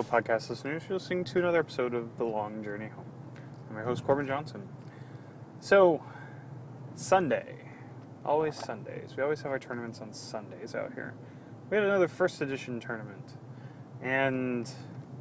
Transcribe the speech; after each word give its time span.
Hello, 0.00 0.22
podcast 0.22 0.48
listeners. 0.48 0.84
You're 0.88 0.96
listening 0.96 1.24
to 1.24 1.40
another 1.40 1.58
episode 1.58 1.92
of 1.92 2.16
The 2.16 2.24
Long 2.24 2.64
Journey 2.64 2.88
Home. 2.88 3.04
I'm 3.68 3.76
your 3.76 3.84
host, 3.84 4.02
Corbin 4.02 4.26
Johnson. 4.26 4.66
So, 5.58 6.02
Sunday. 6.94 7.68
Always 8.24 8.56
Sundays. 8.56 9.14
We 9.14 9.22
always 9.22 9.42
have 9.42 9.52
our 9.52 9.58
tournaments 9.58 10.00
on 10.00 10.14
Sundays 10.14 10.74
out 10.74 10.94
here. 10.94 11.12
We 11.68 11.76
had 11.76 11.84
another 11.84 12.08
first 12.08 12.40
edition 12.40 12.80
tournament. 12.80 13.36
And 14.00 14.66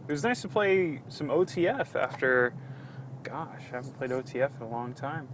it 0.07 0.11
was 0.13 0.23
nice 0.23 0.41
to 0.43 0.47
play 0.47 1.01
some 1.09 1.27
OTF 1.27 2.01
after, 2.01 2.53
gosh, 3.23 3.63
I 3.73 3.75
haven't 3.75 3.97
played 3.97 4.11
OTF 4.11 4.55
in 4.55 4.61
a 4.61 4.69
long 4.69 4.93
time. 4.93 5.27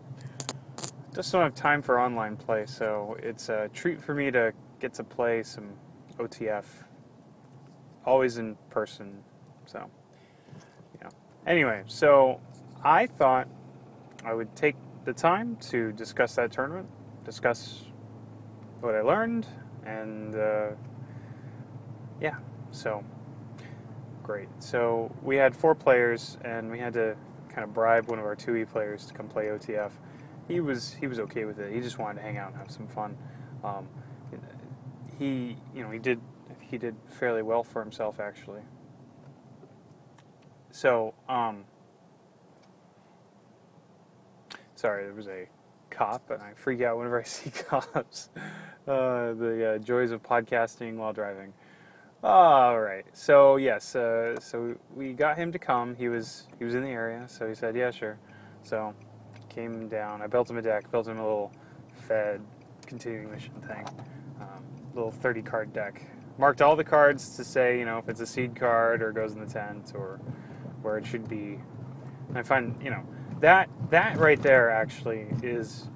Just 1.14 1.32
don't 1.32 1.44
have 1.44 1.54
time 1.54 1.84
for 1.84 2.00
online 2.00 2.36
play, 2.36 2.66
so 2.66 3.16
it's 3.22 3.50
a 3.50 3.70
treat 3.76 4.02
for 4.02 4.16
me 4.16 4.32
to 4.32 4.54
get 4.80 4.96
to 4.96 5.04
play 5.04 5.44
some 5.44 5.74
OTF 6.18 6.66
always 8.06 8.38
in 8.40 8.56
person. 8.72 9.24
So, 9.66 9.90
yeah. 11.02 11.10
Anyway, 11.46 11.84
so 11.88 12.40
I 12.84 13.08
thought 13.08 13.48
I 14.24 14.34
would 14.34 14.56
take 14.56 14.76
the 15.06 15.14
time 15.14 15.56
to 15.70 15.92
discuss 15.92 16.36
that 16.36 16.52
tournament, 16.52 16.90
discuss 17.24 17.84
what 18.82 18.96
I 18.96 19.02
learned, 19.02 19.48
and 19.86 20.36
uh, 20.36 20.70
yeah, 22.20 22.36
so 22.72 23.04
great. 24.24 24.50
So 24.60 25.14
we 25.22 25.36
had 25.36 25.56
four 25.56 25.76
players, 25.76 26.38
and 26.44 26.72
we 26.72 26.80
had 26.80 26.94
to 26.94 27.16
kind 27.50 27.64
of 27.64 27.74
bribe 27.74 28.08
one 28.08 28.20
of 28.20 28.26
our 28.26 28.36
2E 28.36 28.70
players 28.70 29.06
to 29.06 29.14
come 29.14 29.28
play 29.28 29.46
OTF. 29.46 29.92
He 30.48 30.60
was 30.60 30.94
he 31.00 31.08
was 31.08 31.20
okay 31.20 31.46
with 31.46 31.60
it. 31.60 31.74
He 31.74 31.80
just 31.82 31.98
wanted 31.98 32.20
to 32.20 32.22
hang 32.22 32.38
out 32.38 32.50
and 32.50 32.58
have 32.58 32.72
some 32.72 32.88
fun. 32.88 33.18
Um, 33.64 33.88
he 35.18 35.58
you 35.74 35.84
know 35.84 35.90
he 35.90 36.00
did 36.00 36.20
he 36.60 36.78
did 36.78 36.96
fairly 37.08 37.42
well 37.42 37.64
for 37.64 37.82
himself 37.82 38.20
actually. 38.20 38.62
So, 40.76 41.14
um, 41.30 41.64
sorry, 44.76 45.06
there 45.06 45.14
was 45.14 45.30
a 45.30 45.48
cop, 45.90 46.30
and 46.30 46.42
I 46.44 46.52
freak 46.54 46.82
out 46.82 46.98
whenever 46.98 47.18
I 47.18 47.24
see 47.24 47.50
cops. 47.50 48.28
Uh, 48.86 49.32
the 49.36 49.76
uh, 49.76 49.78
joys 49.78 50.12
of 50.12 50.22
podcasting 50.22 50.98
while 50.98 51.14
driving. 51.14 51.54
All 52.22 52.82
right. 52.82 53.06
So 53.14 53.56
yes. 53.56 53.96
Uh, 53.96 54.38
so 54.42 54.76
we 54.94 55.14
got 55.14 55.38
him 55.38 55.54
to 55.54 55.60
come. 55.60 55.96
He 55.96 56.10
was 56.10 56.50
he 56.60 56.66
was 56.66 56.76
in 56.76 56.84
the 56.84 56.90
area, 56.90 57.24
so 57.30 57.48
he 57.48 57.56
said, 57.56 57.78
"Yeah, 57.78 57.92
sure." 57.92 58.18
So 58.62 58.94
came 59.48 59.88
down. 59.88 60.22
I 60.22 60.28
built 60.28 60.50
him 60.50 60.58
a 60.58 60.62
deck. 60.62 60.92
Built 60.92 61.08
him 61.08 61.20
a 61.20 61.24
little 61.24 61.54
Fed 62.06 62.42
continuing 62.86 63.32
mission 63.32 63.54
thing. 63.66 63.88
Um, 64.42 64.66
little 64.94 65.12
30 65.12 65.42
card 65.42 65.72
deck 65.72 66.02
marked 66.38 66.62
all 66.62 66.76
the 66.76 66.84
cards 66.84 67.36
to 67.38 67.44
say, 67.44 67.80
you 67.80 67.86
know, 67.86 67.98
if 67.98 68.10
it's 68.10 68.20
a 68.20 68.26
seed 68.26 68.56
card 68.56 69.02
or 69.02 69.12
goes 69.12 69.34
in 69.34 69.40
the 69.40 69.52
tent 69.52 69.94
or 69.96 70.20
where 70.86 70.98
it 70.98 71.06
should 71.06 71.28
be. 71.28 71.60
And 72.30 72.38
I 72.38 72.44
find, 72.44 72.82
you 72.82 72.92
know, 72.92 73.04
that 73.42 73.70
that 73.90 74.18
right 74.18 74.42
there 74.42 74.70
actually 74.70 75.28
is 75.44 75.90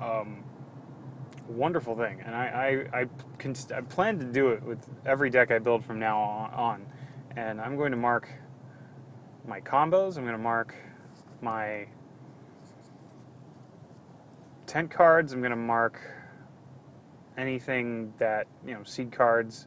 um, 0.00 0.44
a 1.48 1.52
wonderful 1.52 1.96
thing, 1.96 2.22
and 2.24 2.34
I 2.34 2.86
I, 2.92 3.00
I, 3.00 3.06
can, 3.38 3.54
I 3.74 3.80
plan 3.82 4.18
to 4.20 4.24
do 4.24 4.48
it 4.50 4.62
with 4.62 4.78
every 5.04 5.28
deck 5.28 5.50
I 5.50 5.58
build 5.58 5.84
from 5.84 5.98
now 5.98 6.18
on. 6.18 6.86
And 7.36 7.60
I'm 7.60 7.76
going 7.76 7.90
to 7.90 7.96
mark 7.96 8.28
my 9.46 9.60
combos. 9.60 10.16
I'm 10.16 10.24
going 10.24 10.36
to 10.36 10.38
mark 10.38 10.74
my 11.42 11.86
tent 14.66 14.90
cards. 14.90 15.32
I'm 15.32 15.40
going 15.40 15.50
to 15.50 15.56
mark 15.56 16.00
anything 17.36 18.12
that 18.18 18.46
you 18.66 18.74
know 18.74 18.84
seed 18.84 19.12
cards 19.12 19.66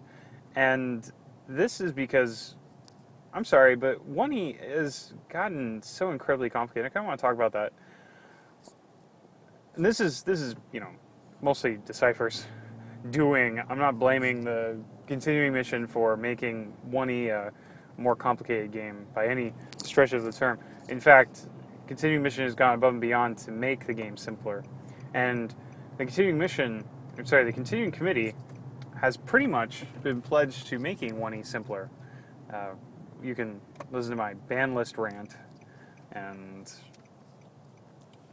and 0.56 1.12
this 1.48 1.82
is 1.82 1.92
because 1.92 2.56
I'm 3.34 3.44
sorry, 3.44 3.76
but 3.76 4.04
one 4.06 4.32
E 4.32 4.58
has 4.62 5.14
gotten 5.30 5.82
so 5.82 6.12
incredibly 6.12 6.50
complicated. 6.50 6.86
I 6.86 6.94
kind 6.94 7.04
of 7.04 7.08
want 7.08 7.20
to 7.20 7.22
talk 7.22 7.34
about 7.34 7.54
that. 7.54 7.74
And 9.76 9.84
this 9.84 10.00
is 10.00 10.22
this 10.22 10.40
is 10.40 10.56
you 10.72 10.80
know 10.80 10.90
mostly 11.42 11.80
Decipher's 11.84 12.46
doing. 13.10 13.60
I'm 13.70 13.80
not 13.80 13.98
blaming 13.98 14.44
the 14.44 14.78
continuing 15.08 15.52
mission 15.52 15.88
for 15.88 16.16
making 16.16 16.74
one 16.84 17.10
E 17.10 17.30
a 17.30 17.52
more 17.98 18.16
complicated 18.16 18.72
game 18.72 19.08
by 19.16 19.28
any 19.28 19.54
stretch 19.84 20.14
of 20.14 20.24
the 20.24 20.32
term. 20.32 20.60
In 20.90 21.00
fact, 21.00 21.48
continuing 21.88 22.22
mission 22.22 22.44
has 22.44 22.54
gone 22.54 22.76
above 22.76 22.94
and 22.94 23.02
beyond 23.02 23.38
to 23.40 23.52
make 23.52 23.88
the 23.88 23.94
game 23.94 24.16
simpler. 24.16 24.64
And 25.14 25.54
the 25.98 26.06
continuing 26.06 26.38
mission, 26.38 26.84
I'm 27.18 27.26
sorry, 27.26 27.46
the 27.46 27.52
continuing 27.52 27.92
committee 27.92 28.36
has 29.00 29.18
pretty 29.18 29.48
much 29.48 29.86
been 30.02 30.22
pledged 30.22 30.68
to 30.68 30.80
making 30.80 31.16
1E 31.16 31.46
simpler. 31.46 31.90
Uh, 32.52 32.72
you 33.24 33.36
can 33.36 33.60
listen 33.92 34.12
to 34.12 34.18
my 34.18 34.34
ban 34.34 34.76
list 34.76 34.98
rant 34.98 35.36
and 36.12 36.72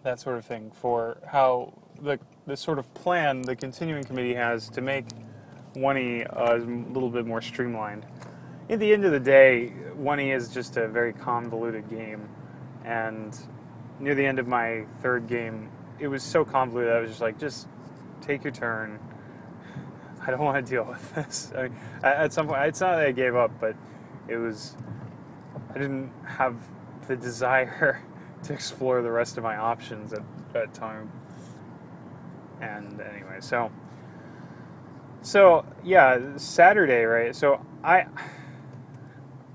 that 0.02 0.18
sort 0.18 0.38
of 0.38 0.44
thing 0.44 0.70
for 0.74 1.18
how 1.26 1.72
the, 2.00 2.18
the 2.46 2.56
sort 2.56 2.78
of 2.78 2.92
plan 2.94 3.42
the 3.42 3.54
continuing 3.54 4.04
committee 4.04 4.34
has 4.34 4.68
to 4.70 4.80
make 4.80 5.06
1E 5.74 6.26
a 6.26 6.38
uh, 6.38 6.56
little 6.92 7.10
bit 7.10 7.26
more 7.26 7.40
streamlined. 7.40 8.04
At 8.68 8.78
the 8.78 8.92
end 8.92 9.04
of 9.04 9.12
the 9.12 9.20
day, 9.20 9.72
1E 9.98 10.34
is 10.34 10.48
just 10.48 10.76
a 10.76 10.88
very 10.88 11.12
convoluted 11.12 11.88
game, 11.88 12.28
and 12.84 13.38
near 13.98 14.14
the 14.14 14.24
end 14.24 14.38
of 14.38 14.48
my 14.48 14.84
third 15.00 15.28
game, 15.28 15.70
it 15.98 16.08
was 16.08 16.22
so 16.22 16.44
convoluted 16.44 16.92
I 16.92 17.00
was 17.00 17.10
just 17.10 17.20
like, 17.20 17.38
just 17.38 17.68
take 18.20 18.44
your 18.44 18.52
turn, 18.52 18.98
I 20.26 20.30
don't 20.30 20.40
want 20.40 20.64
to 20.64 20.70
deal 20.70 20.84
with 20.84 21.14
this. 21.14 21.52
I 21.56 21.62
mean, 21.64 21.76
at 22.02 22.32
some 22.32 22.48
point, 22.48 22.62
it's 22.62 22.80
not 22.80 22.96
that 22.96 23.06
I 23.06 23.12
gave 23.12 23.36
up, 23.36 23.52
but 23.60 23.76
it 24.30 24.36
was, 24.36 24.76
I 25.70 25.74
didn't 25.74 26.12
have 26.24 26.56
the 27.08 27.16
desire 27.16 28.02
to 28.44 28.52
explore 28.52 29.02
the 29.02 29.10
rest 29.10 29.36
of 29.36 29.44
my 29.44 29.56
options 29.56 30.12
at 30.12 30.22
that 30.52 30.72
time. 30.72 31.10
And 32.60 33.00
anyway, 33.00 33.38
so, 33.40 33.70
so 35.22 35.64
yeah, 35.84 36.36
Saturday, 36.36 37.04
right? 37.04 37.34
So 37.34 37.64
I, 37.82 38.06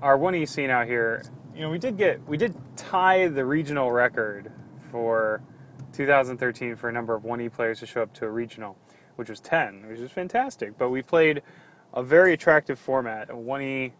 our 0.02 0.18
1E 0.18 0.48
scene 0.48 0.70
out 0.70 0.86
here, 0.86 1.22
you 1.54 1.62
know, 1.62 1.70
we 1.70 1.78
did 1.78 1.96
get, 1.96 2.26
we 2.28 2.36
did 2.36 2.54
tie 2.76 3.28
the 3.28 3.44
regional 3.44 3.90
record 3.92 4.52
for 4.90 5.42
2013 5.92 6.76
for 6.76 6.88
a 6.88 6.92
number 6.92 7.14
of 7.14 7.22
1E 7.22 7.52
players 7.52 7.80
to 7.80 7.86
show 7.86 8.02
up 8.02 8.12
to 8.14 8.26
a 8.26 8.30
regional 8.30 8.76
which 9.16 9.30
was 9.30 9.40
10, 9.40 9.88
which 9.88 9.98
is 9.98 10.10
fantastic. 10.10 10.78
But 10.78 10.90
we 10.90 11.02
played 11.02 11.42
a 11.92 12.02
very 12.02 12.32
attractive 12.34 12.78
format, 12.78 13.30
a 13.30 13.34
1E 13.34 13.92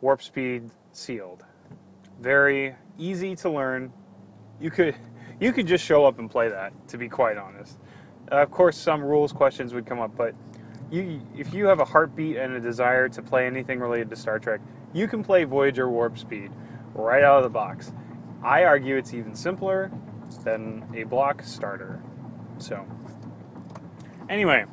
warp 0.00 0.22
speed 0.22 0.70
sealed. 0.92 1.44
Very 2.20 2.74
easy 2.98 3.34
to 3.36 3.50
learn. 3.50 3.92
You 4.60 4.70
could 4.70 4.94
you 5.40 5.52
could 5.52 5.66
just 5.66 5.84
show 5.84 6.04
up 6.04 6.18
and 6.18 6.30
play 6.30 6.48
that, 6.48 6.72
to 6.88 6.98
be 6.98 7.08
quite 7.08 7.36
honest. 7.36 7.78
Uh, 8.30 8.36
of 8.36 8.50
course, 8.50 8.76
some 8.76 9.02
rules 9.02 9.32
questions 9.32 9.74
would 9.74 9.86
come 9.86 10.00
up, 10.00 10.16
but 10.16 10.34
you, 10.90 11.22
if 11.36 11.54
you 11.54 11.66
have 11.66 11.80
a 11.80 11.84
heartbeat 11.84 12.36
and 12.36 12.54
a 12.54 12.60
desire 12.60 13.08
to 13.08 13.22
play 13.22 13.46
anything 13.46 13.80
related 13.80 14.10
to 14.10 14.16
Star 14.16 14.38
Trek, 14.38 14.60
you 14.92 15.08
can 15.08 15.22
play 15.22 15.44
Voyager 15.44 15.88
Warp 15.88 16.18
Speed 16.18 16.50
right 16.94 17.22
out 17.22 17.38
of 17.38 17.44
the 17.44 17.50
box. 17.50 17.92
I 18.42 18.64
argue 18.64 18.96
it's 18.96 19.14
even 19.14 19.34
simpler 19.34 19.90
than 20.44 20.84
a 20.94 21.04
block 21.04 21.42
starter. 21.42 22.02
So. 22.58 22.86
Anyway, 24.28 24.64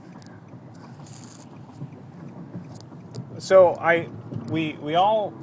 so 3.38 3.76
I 3.76 4.08
we 4.50 4.74
we 4.82 4.96
all 4.96 5.34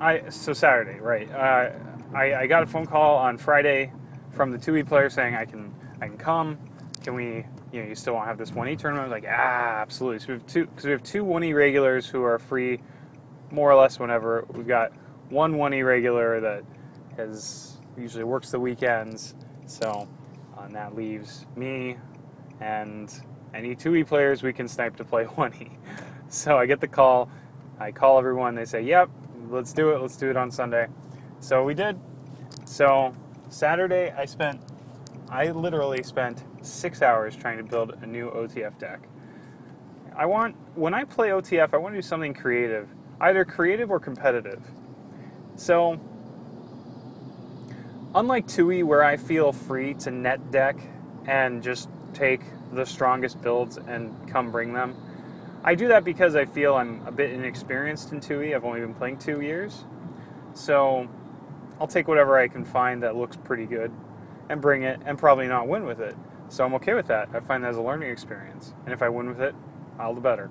I 0.00 0.28
so 0.30 0.52
Saturday 0.52 0.98
right. 1.00 1.30
Uh, 1.30 1.70
I 2.14 2.34
I 2.34 2.46
got 2.46 2.62
a 2.62 2.66
phone 2.66 2.86
call 2.86 3.16
on 3.16 3.38
Friday 3.38 3.92
from 4.32 4.50
the 4.50 4.58
two 4.58 4.76
E 4.76 4.82
player 4.82 5.08
saying 5.10 5.34
I 5.34 5.44
can 5.44 5.74
I 6.00 6.08
can 6.08 6.18
come. 6.18 6.58
Can 7.02 7.14
we? 7.14 7.44
You 7.72 7.82
know, 7.82 7.88
you 7.88 7.94
still 7.94 8.14
want 8.14 8.24
to 8.24 8.28
have 8.28 8.38
this 8.38 8.52
one 8.52 8.68
E 8.68 8.76
tournament? 8.76 9.12
I 9.12 9.14
was 9.14 9.22
like, 9.22 9.30
ah, 9.30 9.80
absolutely. 9.80 10.20
So 10.20 10.26
we 10.28 10.32
have 10.34 10.46
two 10.46 10.66
because 10.66 10.84
we 10.84 10.90
have 10.90 11.02
two 11.02 11.24
one 11.24 11.44
E 11.44 11.52
regulars 11.52 12.06
who 12.06 12.22
are 12.22 12.38
free, 12.38 12.80
more 13.50 13.70
or 13.70 13.74
less 13.74 13.98
whenever. 13.98 14.46
We've 14.52 14.66
got 14.66 14.92
one 15.30 15.56
one 15.56 15.74
E 15.74 15.82
regular 15.82 16.40
that 16.40 16.64
has 17.16 17.78
usually 17.96 18.24
works 18.24 18.50
the 18.50 18.60
weekends. 18.60 19.34
So, 19.66 20.08
and 20.58 20.74
that 20.74 20.94
leaves 20.94 21.46
me, 21.56 21.96
and 22.60 23.12
any 23.54 23.74
2E 23.74 24.06
players 24.06 24.42
we 24.42 24.52
can 24.52 24.68
snipe 24.68 24.96
to 24.96 25.04
play 25.04 25.24
1E. 25.26 25.70
So 26.46 26.58
I 26.58 26.66
get 26.66 26.80
the 26.82 26.86
call, 26.86 27.30
I 27.80 27.92
call 27.92 28.18
everyone, 28.18 28.54
they 28.56 28.66
say, 28.66 28.82
yep, 28.82 29.08
let's 29.48 29.72
do 29.72 29.92
it, 29.92 30.02
let's 30.02 30.18
do 30.18 30.28
it 30.28 30.36
on 30.36 30.50
Sunday. 30.50 30.86
So 31.40 31.64
we 31.64 31.72
did. 31.72 31.98
So 32.66 33.14
Saturday, 33.48 34.12
I 34.14 34.26
spent, 34.26 34.60
I 35.30 35.50
literally 35.50 36.02
spent 36.02 36.44
six 36.60 37.00
hours 37.00 37.36
trying 37.36 37.56
to 37.56 37.64
build 37.64 37.96
a 38.02 38.06
new 38.06 38.30
OTF 38.30 38.78
deck. 38.78 39.00
I 40.14 40.26
want, 40.26 40.56
when 40.76 40.92
I 40.92 41.04
play 41.04 41.30
OTF, 41.30 41.72
I 41.72 41.78
want 41.78 41.94
to 41.94 42.02
do 42.02 42.06
something 42.06 42.34
creative, 42.34 42.90
either 43.18 43.46
creative 43.46 43.90
or 43.90 43.98
competitive. 43.98 44.60
So, 45.54 45.98
unlike 48.14 48.46
2E, 48.46 48.84
where 48.84 49.02
I 49.02 49.16
feel 49.16 49.52
free 49.52 49.94
to 49.94 50.10
net 50.10 50.50
deck 50.50 50.76
and 51.26 51.62
just 51.62 51.88
take 52.12 52.42
the 52.72 52.84
strongest 52.84 53.40
builds 53.40 53.78
and 53.78 54.14
come 54.28 54.52
bring 54.52 54.74
them. 54.74 54.96
I 55.66 55.74
do 55.74 55.88
that 55.88 56.04
because 56.04 56.36
I 56.36 56.44
feel 56.44 56.76
I'm 56.76 57.04
a 57.08 57.10
bit 57.10 57.32
inexperienced 57.32 58.12
in 58.12 58.20
2e. 58.20 58.54
I've 58.54 58.64
only 58.64 58.80
been 58.80 58.94
playing 58.94 59.18
two 59.18 59.40
years. 59.40 59.84
So 60.54 61.08
I'll 61.80 61.88
take 61.88 62.06
whatever 62.06 62.38
I 62.38 62.46
can 62.46 62.64
find 62.64 63.02
that 63.02 63.16
looks 63.16 63.36
pretty 63.36 63.66
good 63.66 63.90
and 64.48 64.62
bring 64.62 64.84
it 64.84 65.00
and 65.04 65.18
probably 65.18 65.48
not 65.48 65.66
win 65.66 65.84
with 65.84 65.98
it. 65.98 66.14
So 66.48 66.64
I'm 66.64 66.72
okay 66.74 66.94
with 66.94 67.08
that. 67.08 67.30
I 67.34 67.40
find 67.40 67.64
that 67.64 67.70
as 67.70 67.76
a 67.76 67.82
learning 67.82 68.10
experience. 68.10 68.74
And 68.84 68.94
if 68.94 69.02
I 69.02 69.08
win 69.08 69.28
with 69.28 69.40
it, 69.40 69.56
all 69.98 70.14
the 70.14 70.20
better. 70.20 70.50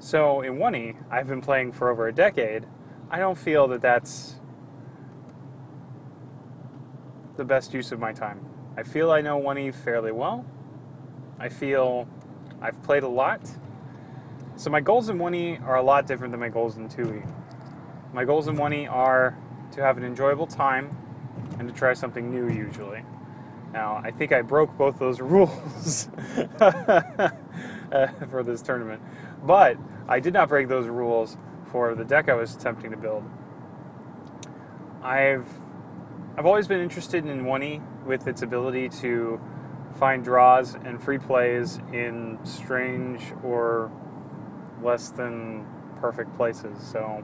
So 0.00 0.40
in 0.40 0.54
1e, 0.56 0.96
I've 1.08 1.28
been 1.28 1.40
playing 1.40 1.70
for 1.70 1.88
over 1.88 2.08
a 2.08 2.12
decade. 2.12 2.66
I 3.12 3.20
don't 3.20 3.38
feel 3.38 3.68
that 3.68 3.80
that's 3.80 4.40
the 7.36 7.44
best 7.44 7.72
use 7.72 7.92
of 7.92 8.00
my 8.00 8.12
time. 8.12 8.44
I 8.76 8.82
feel 8.82 9.12
I 9.12 9.20
know 9.20 9.40
1e 9.40 9.72
fairly 9.72 10.10
well. 10.10 10.44
I 11.38 11.48
feel 11.48 12.08
I've 12.62 12.80
played 12.84 13.02
a 13.02 13.08
lot. 13.08 13.40
So 14.54 14.70
my 14.70 14.80
goals 14.80 15.08
in 15.08 15.18
1e 15.18 15.62
are 15.66 15.76
a 15.76 15.82
lot 15.82 16.06
different 16.06 16.30
than 16.30 16.40
my 16.40 16.48
goals 16.48 16.76
in 16.76 16.88
2e. 16.88 17.28
My 18.12 18.24
goals 18.24 18.46
in 18.46 18.56
1e 18.56 18.90
are 18.90 19.36
to 19.72 19.82
have 19.82 19.96
an 19.96 20.04
enjoyable 20.04 20.46
time 20.46 20.96
and 21.58 21.66
to 21.68 21.74
try 21.74 21.92
something 21.92 22.30
new 22.30 22.48
usually. 22.48 23.02
Now, 23.72 24.00
I 24.04 24.10
think 24.12 24.32
I 24.32 24.42
broke 24.42 24.76
both 24.76 24.98
those 24.98 25.20
rules 25.34 26.08
uh, 26.60 27.30
for 28.30 28.42
this 28.44 28.62
tournament, 28.62 29.02
but 29.42 29.76
I 30.08 30.20
did 30.20 30.34
not 30.34 30.48
break 30.48 30.68
those 30.68 30.86
rules 30.86 31.36
for 31.72 31.94
the 31.94 32.04
deck 32.04 32.28
I 32.28 32.34
was 32.34 32.54
attempting 32.54 32.90
to 32.90 32.96
build. 32.96 33.24
I've 35.02 35.48
I've 36.36 36.46
always 36.46 36.66
been 36.66 36.80
interested 36.80 37.26
in 37.26 37.44
1e 37.44 38.04
with 38.04 38.26
its 38.26 38.42
ability 38.42 38.88
to 39.00 39.40
find 39.98 40.24
draws 40.24 40.74
and 40.74 41.02
free 41.02 41.18
plays 41.18 41.78
in 41.92 42.38
strange 42.44 43.22
or 43.42 43.90
less 44.82 45.10
than 45.10 45.66
perfect 46.00 46.34
places. 46.36 46.78
So 46.82 47.22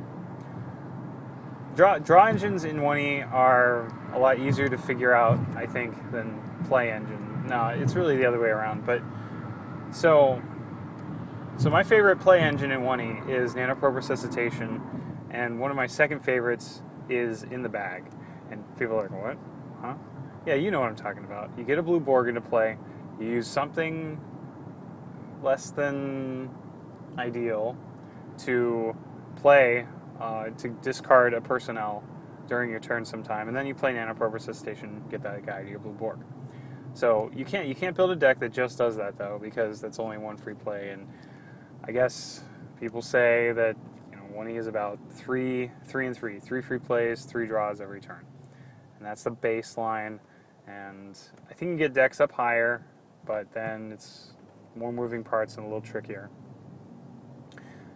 draw, 1.74 1.98
draw 1.98 2.26
engines 2.26 2.64
in 2.64 2.78
1e 2.78 3.30
are 3.32 3.88
a 4.12 4.18
lot 4.18 4.38
easier 4.38 4.68
to 4.68 4.78
figure 4.78 5.12
out, 5.12 5.38
I 5.56 5.66
think, 5.66 6.10
than 6.12 6.40
play 6.66 6.90
engine. 6.90 7.46
No, 7.46 7.68
it's 7.68 7.94
really 7.94 8.16
the 8.16 8.26
other 8.26 8.40
way 8.40 8.48
around. 8.48 8.84
But 8.84 9.02
so, 9.90 10.42
so 11.56 11.70
my 11.70 11.82
favorite 11.82 12.20
play 12.20 12.40
engine 12.40 12.70
in 12.70 12.80
1e 12.80 13.28
is 13.28 13.54
Nanoprobe 13.54 13.94
Resuscitation, 13.94 14.82
and 15.30 15.58
one 15.58 15.70
of 15.70 15.76
my 15.76 15.86
second 15.86 16.20
favorites 16.20 16.82
is 17.08 17.42
In 17.42 17.62
the 17.62 17.68
Bag. 17.68 18.04
And 18.50 18.64
people 18.78 18.96
are 18.96 19.08
like, 19.08 19.10
what? 19.10 19.38
Huh? 19.80 19.94
Yeah, 20.48 20.54
you 20.54 20.70
know 20.70 20.80
what 20.80 20.88
I'm 20.88 20.96
talking 20.96 21.24
about. 21.24 21.50
You 21.58 21.64
get 21.64 21.76
a 21.76 21.82
blue 21.82 22.00
Borg 22.00 22.26
into 22.26 22.40
play, 22.40 22.78
you 23.20 23.26
use 23.26 23.46
something 23.46 24.18
less 25.42 25.72
than 25.72 26.48
ideal 27.18 27.76
to 28.46 28.96
play 29.36 29.86
uh, 30.18 30.46
to 30.56 30.68
discard 30.80 31.34
a 31.34 31.42
personnel 31.42 32.02
during 32.46 32.70
your 32.70 32.80
turn 32.80 33.04
sometime, 33.04 33.48
and 33.48 33.54
then 33.54 33.66
you 33.66 33.74
play 33.74 33.92
Nanoprobe 33.92 34.32
Resuscitation, 34.32 35.04
get 35.10 35.22
that 35.22 35.44
guy 35.44 35.64
to 35.64 35.68
your 35.68 35.80
blue 35.80 35.92
Borg. 35.92 36.20
So 36.94 37.30
you 37.36 37.44
can't 37.44 37.68
you 37.68 37.74
can't 37.74 37.94
build 37.94 38.10
a 38.10 38.16
deck 38.16 38.40
that 38.40 38.50
just 38.50 38.78
does 38.78 38.96
that 38.96 39.18
though, 39.18 39.38
because 39.42 39.82
that's 39.82 39.98
only 39.98 40.16
one 40.16 40.38
free 40.38 40.54
play, 40.54 40.92
and 40.92 41.06
I 41.84 41.92
guess 41.92 42.42
people 42.80 43.02
say 43.02 43.52
that 43.52 43.76
you 44.10 44.16
know 44.16 44.22
one 44.32 44.48
E 44.48 44.56
is 44.56 44.66
about 44.66 44.98
three 45.12 45.70
three 45.84 46.06
and 46.06 46.16
three, 46.16 46.40
three 46.40 46.62
free 46.62 46.78
plays, 46.78 47.26
three 47.26 47.46
draws 47.46 47.82
every 47.82 48.00
turn, 48.00 48.24
and 48.96 49.04
that's 49.04 49.24
the 49.24 49.30
baseline. 49.32 50.20
And 50.68 51.18
I 51.50 51.54
think 51.54 51.72
you 51.72 51.76
get 51.78 51.94
decks 51.94 52.20
up 52.20 52.30
higher, 52.30 52.84
but 53.24 53.50
then 53.52 53.90
it's 53.92 54.32
more 54.76 54.92
moving 54.92 55.24
parts 55.24 55.56
and 55.56 55.64
a 55.64 55.66
little 55.66 55.80
trickier. 55.80 56.30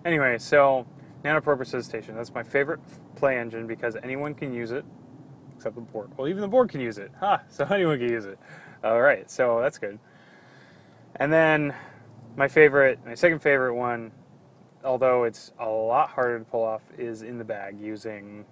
Anyway, 0.05 0.39
so 0.39 0.87
Nanoprobe 1.25 1.61
Resuscitation. 1.61 2.17
That's 2.17 2.35
my 2.35 2.43
favorite 2.43 2.81
play 3.15 3.39
engine 3.39 3.67
because 3.67 3.97
anyone 4.03 4.35
can 4.35 4.53
use 4.53 4.73
it 4.73 4.85
except 5.55 5.77
the 5.77 5.81
Borg. 5.81 6.11
Well, 6.17 6.27
even 6.27 6.41
the 6.41 6.49
Borg 6.49 6.71
can 6.71 6.81
use 6.81 6.99
it. 6.99 7.13
Ha! 7.21 7.43
So 7.51 7.65
anyone 7.67 7.99
can 7.99 8.09
use 8.09 8.25
it. 8.25 8.39
All 8.83 9.01
right, 9.01 9.31
so 9.31 9.61
that's 9.61 9.79
good. 9.79 9.99
And 11.17 11.33
then 11.33 11.75
my 12.37 12.49
favorite, 12.49 12.99
my 13.07 13.15
second 13.15 13.41
favorite 13.41 13.75
one, 13.75 14.11
although 14.85 15.25
it's 15.25 15.53
a 15.61 15.69
lot 15.69 16.09
harder 16.11 16.39
to 16.41 16.45
pull 16.45 16.65
off, 16.65 16.83
is 16.99 17.23
in 17.23 17.39
the 17.39 17.45
bag 17.45 17.79
using 17.79 18.45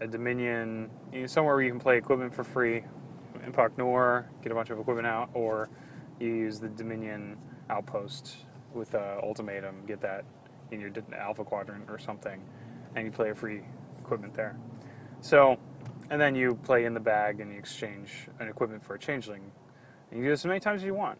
a 0.00 0.06
Dominion, 0.06 0.88
you 1.12 1.22
know, 1.22 1.26
somewhere 1.26 1.56
where 1.56 1.64
you 1.64 1.70
can 1.70 1.80
play 1.80 1.96
equipment 1.98 2.32
for 2.32 2.44
free, 2.44 2.84
Empok 3.46 3.70
Nor, 3.76 4.28
get 4.42 4.52
a 4.52 4.54
bunch 4.54 4.70
of 4.70 4.78
equipment 4.78 5.06
out, 5.06 5.30
or 5.34 5.68
you 6.18 6.28
use 6.28 6.58
the 6.60 6.68
Dominion 6.68 7.36
outpost 7.68 8.36
with 8.74 8.94
uh, 8.94 9.20
Ultimatum, 9.22 9.86
get 9.86 10.00
that 10.00 10.24
in 10.70 10.80
your 10.80 10.90
alpha 11.16 11.44
quadrant 11.44 11.84
or 11.88 11.98
something, 11.98 12.40
and 12.94 13.04
you 13.04 13.12
play 13.12 13.30
a 13.30 13.34
free 13.34 13.62
equipment 13.98 14.34
there. 14.34 14.56
So, 15.20 15.58
and 16.10 16.20
then 16.20 16.34
you 16.34 16.54
play 16.64 16.84
in 16.84 16.94
the 16.94 17.00
bag 17.00 17.40
and 17.40 17.52
you 17.52 17.58
exchange 17.58 18.28
an 18.38 18.48
equipment 18.48 18.82
for 18.82 18.94
a 18.94 18.98
changeling. 18.98 19.52
And 20.10 20.18
you 20.18 20.26
do 20.26 20.30
this 20.30 20.40
as 20.40 20.46
many 20.46 20.60
times 20.60 20.82
as 20.82 20.86
you 20.86 20.94
want. 20.94 21.18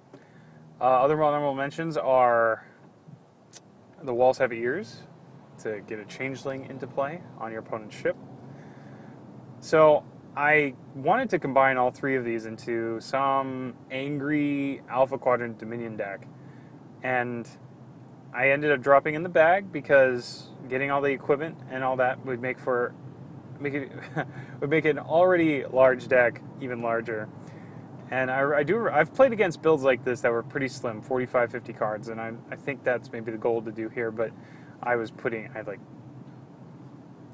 Uh, 0.81 0.85
other 0.85 1.23
honorable 1.23 1.55
mentions 1.55 1.97
are 1.97 2.67
the 4.03 4.15
walls 4.15 4.39
have 4.39 4.53
ears 4.53 5.03
to 5.63 5.81
get 5.87 5.99
a 5.99 6.05
changeling 6.07 6.65
into 6.67 6.87
play 6.87 7.21
on 7.39 7.51
your 7.51 7.61
opponent's 7.61 7.95
ship. 7.95 8.17
So 9.61 10.05
I 10.41 10.73
wanted 10.95 11.29
to 11.31 11.39
combine 11.39 11.77
all 11.77 11.91
three 11.91 12.17
of 12.17 12.25
these 12.25 12.47
into 12.47 12.99
some 12.99 13.75
angry 13.91 14.81
Alpha 14.89 15.19
Quadrant 15.19 15.59
Dominion 15.59 15.99
deck. 15.99 16.27
And 17.03 17.47
I 18.33 18.49
ended 18.49 18.73
up 18.73 18.81
dropping 18.81 19.17
in 19.17 19.23
the 19.23 19.29
bag 19.29 19.71
because 19.71 20.49
getting 20.67 20.91
all 20.91 21.03
the 21.03 21.13
equipment 21.13 21.59
and 21.71 21.85
all 21.85 21.97
that 21.97 22.25
would 22.25 22.41
make 22.41 22.59
for 22.59 22.95
make 23.61 23.75
it 23.75 23.93
would 24.63 24.71
make 24.71 24.87
an 24.87 24.99
already 24.99 25.67
large 25.67 26.09
deck 26.09 26.41
even 26.63 26.81
larger. 26.81 27.29
And 28.11 28.31
I, 28.31 28.61
I, 28.61 28.63
do 28.63 28.89
I've 28.89 29.13
played 29.13 29.33
against 29.35 29.61
builds 29.61 29.83
like 29.83 30.05
this 30.07 30.23
that 30.23 30.33
were 30.33 30.43
pretty 30.43 30.69
slim, 30.69 31.03
45, 31.03 31.53
50 31.53 31.73
cards, 31.75 32.09
and 32.09 32.19
I, 32.19 32.33
I 32.51 32.57
think 32.57 32.83
that's 32.83 33.13
maybe 33.13 33.31
the 33.31 33.37
goal 33.37 33.61
to 33.61 33.71
do 33.71 33.91
here. 33.91 34.11
But 34.11 34.31
I 34.83 34.97
was 34.97 35.11
putting 35.11 35.51
I 35.55 35.61
like 35.61 35.81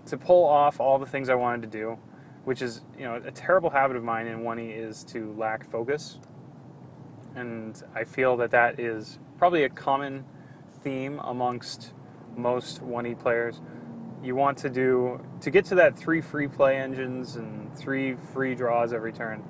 to 0.07 0.19
pull 0.19 0.45
off 0.45 0.81
all 0.81 0.99
the 0.99 1.07
things 1.07 1.29
I 1.29 1.37
wanted 1.37 1.71
to 1.71 1.79
do, 1.79 1.99
which 2.47 2.63
is 2.63 2.81
you 2.97 3.03
know 3.03 3.21
a 3.27 3.33
terrible 3.33 3.71
habit 3.71 3.97
of 3.97 4.05
mine 4.05 4.29
in 4.29 4.39
1e 4.39 4.79
is 4.79 5.03
to 5.03 5.35
lack 5.37 5.69
focus, 5.69 6.21
and 7.35 7.83
I 7.93 8.05
feel 8.05 8.37
that 8.37 8.53
that 8.53 8.79
is 8.79 9.19
probably 9.37 9.65
a 9.65 9.69
common 9.69 10.25
theme 10.85 11.19
amongst 11.25 11.93
most 12.37 12.81
1E 12.83 13.19
players. 13.19 13.61
You 14.23 14.37
want 14.37 14.59
to 14.59 14.71
do 14.71 15.21
to 15.41 15.51
get 15.51 15.65
to 15.67 15.75
that 15.75 15.99
three 15.99 16.21
free 16.21 16.47
play 16.47 16.77
engines 16.77 17.35
and 17.35 17.77
three 17.77 18.15
free 18.33 18.55
draws 18.55 18.93
every 18.93 19.13
turn. 19.13 19.43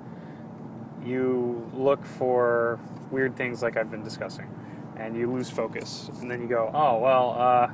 You 1.05 1.69
look 1.75 2.03
for 2.03 2.79
weird 3.11 3.37
things 3.37 3.61
like 3.61 3.77
I've 3.77 3.91
been 3.91 4.03
discussing, 4.03 4.49
and 4.97 5.15
you 5.15 5.31
lose 5.31 5.51
focus. 5.51 6.09
And 6.19 6.31
then 6.31 6.41
you 6.41 6.47
go, 6.47 6.71
oh 6.73 6.97
well, 6.97 7.35
uh, 7.37 7.69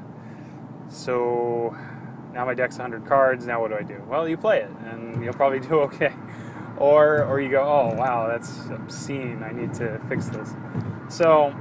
so 0.89 1.77
now 2.33 2.45
my 2.45 2.53
deck's 2.53 2.77
100 2.77 3.05
cards. 3.07 3.45
Now 3.45 3.61
what 3.61 3.69
do 3.69 3.77
I 3.77 3.83
do? 3.83 4.01
Well, 4.07 4.27
you 4.27 4.37
play 4.37 4.59
it, 4.59 4.69
and 4.85 5.23
you'll 5.23 5.33
probably 5.33 5.59
do 5.59 5.79
okay. 5.81 6.13
Or 6.77 7.23
or 7.23 7.39
you 7.39 7.49
go, 7.49 7.61
oh 7.61 7.95
wow, 7.95 8.27
that's 8.27 8.65
obscene. 8.69 9.43
I 9.43 9.51
need 9.51 9.73
to 9.75 10.01
fix 10.09 10.27
this. 10.27 10.53
So 11.09 11.55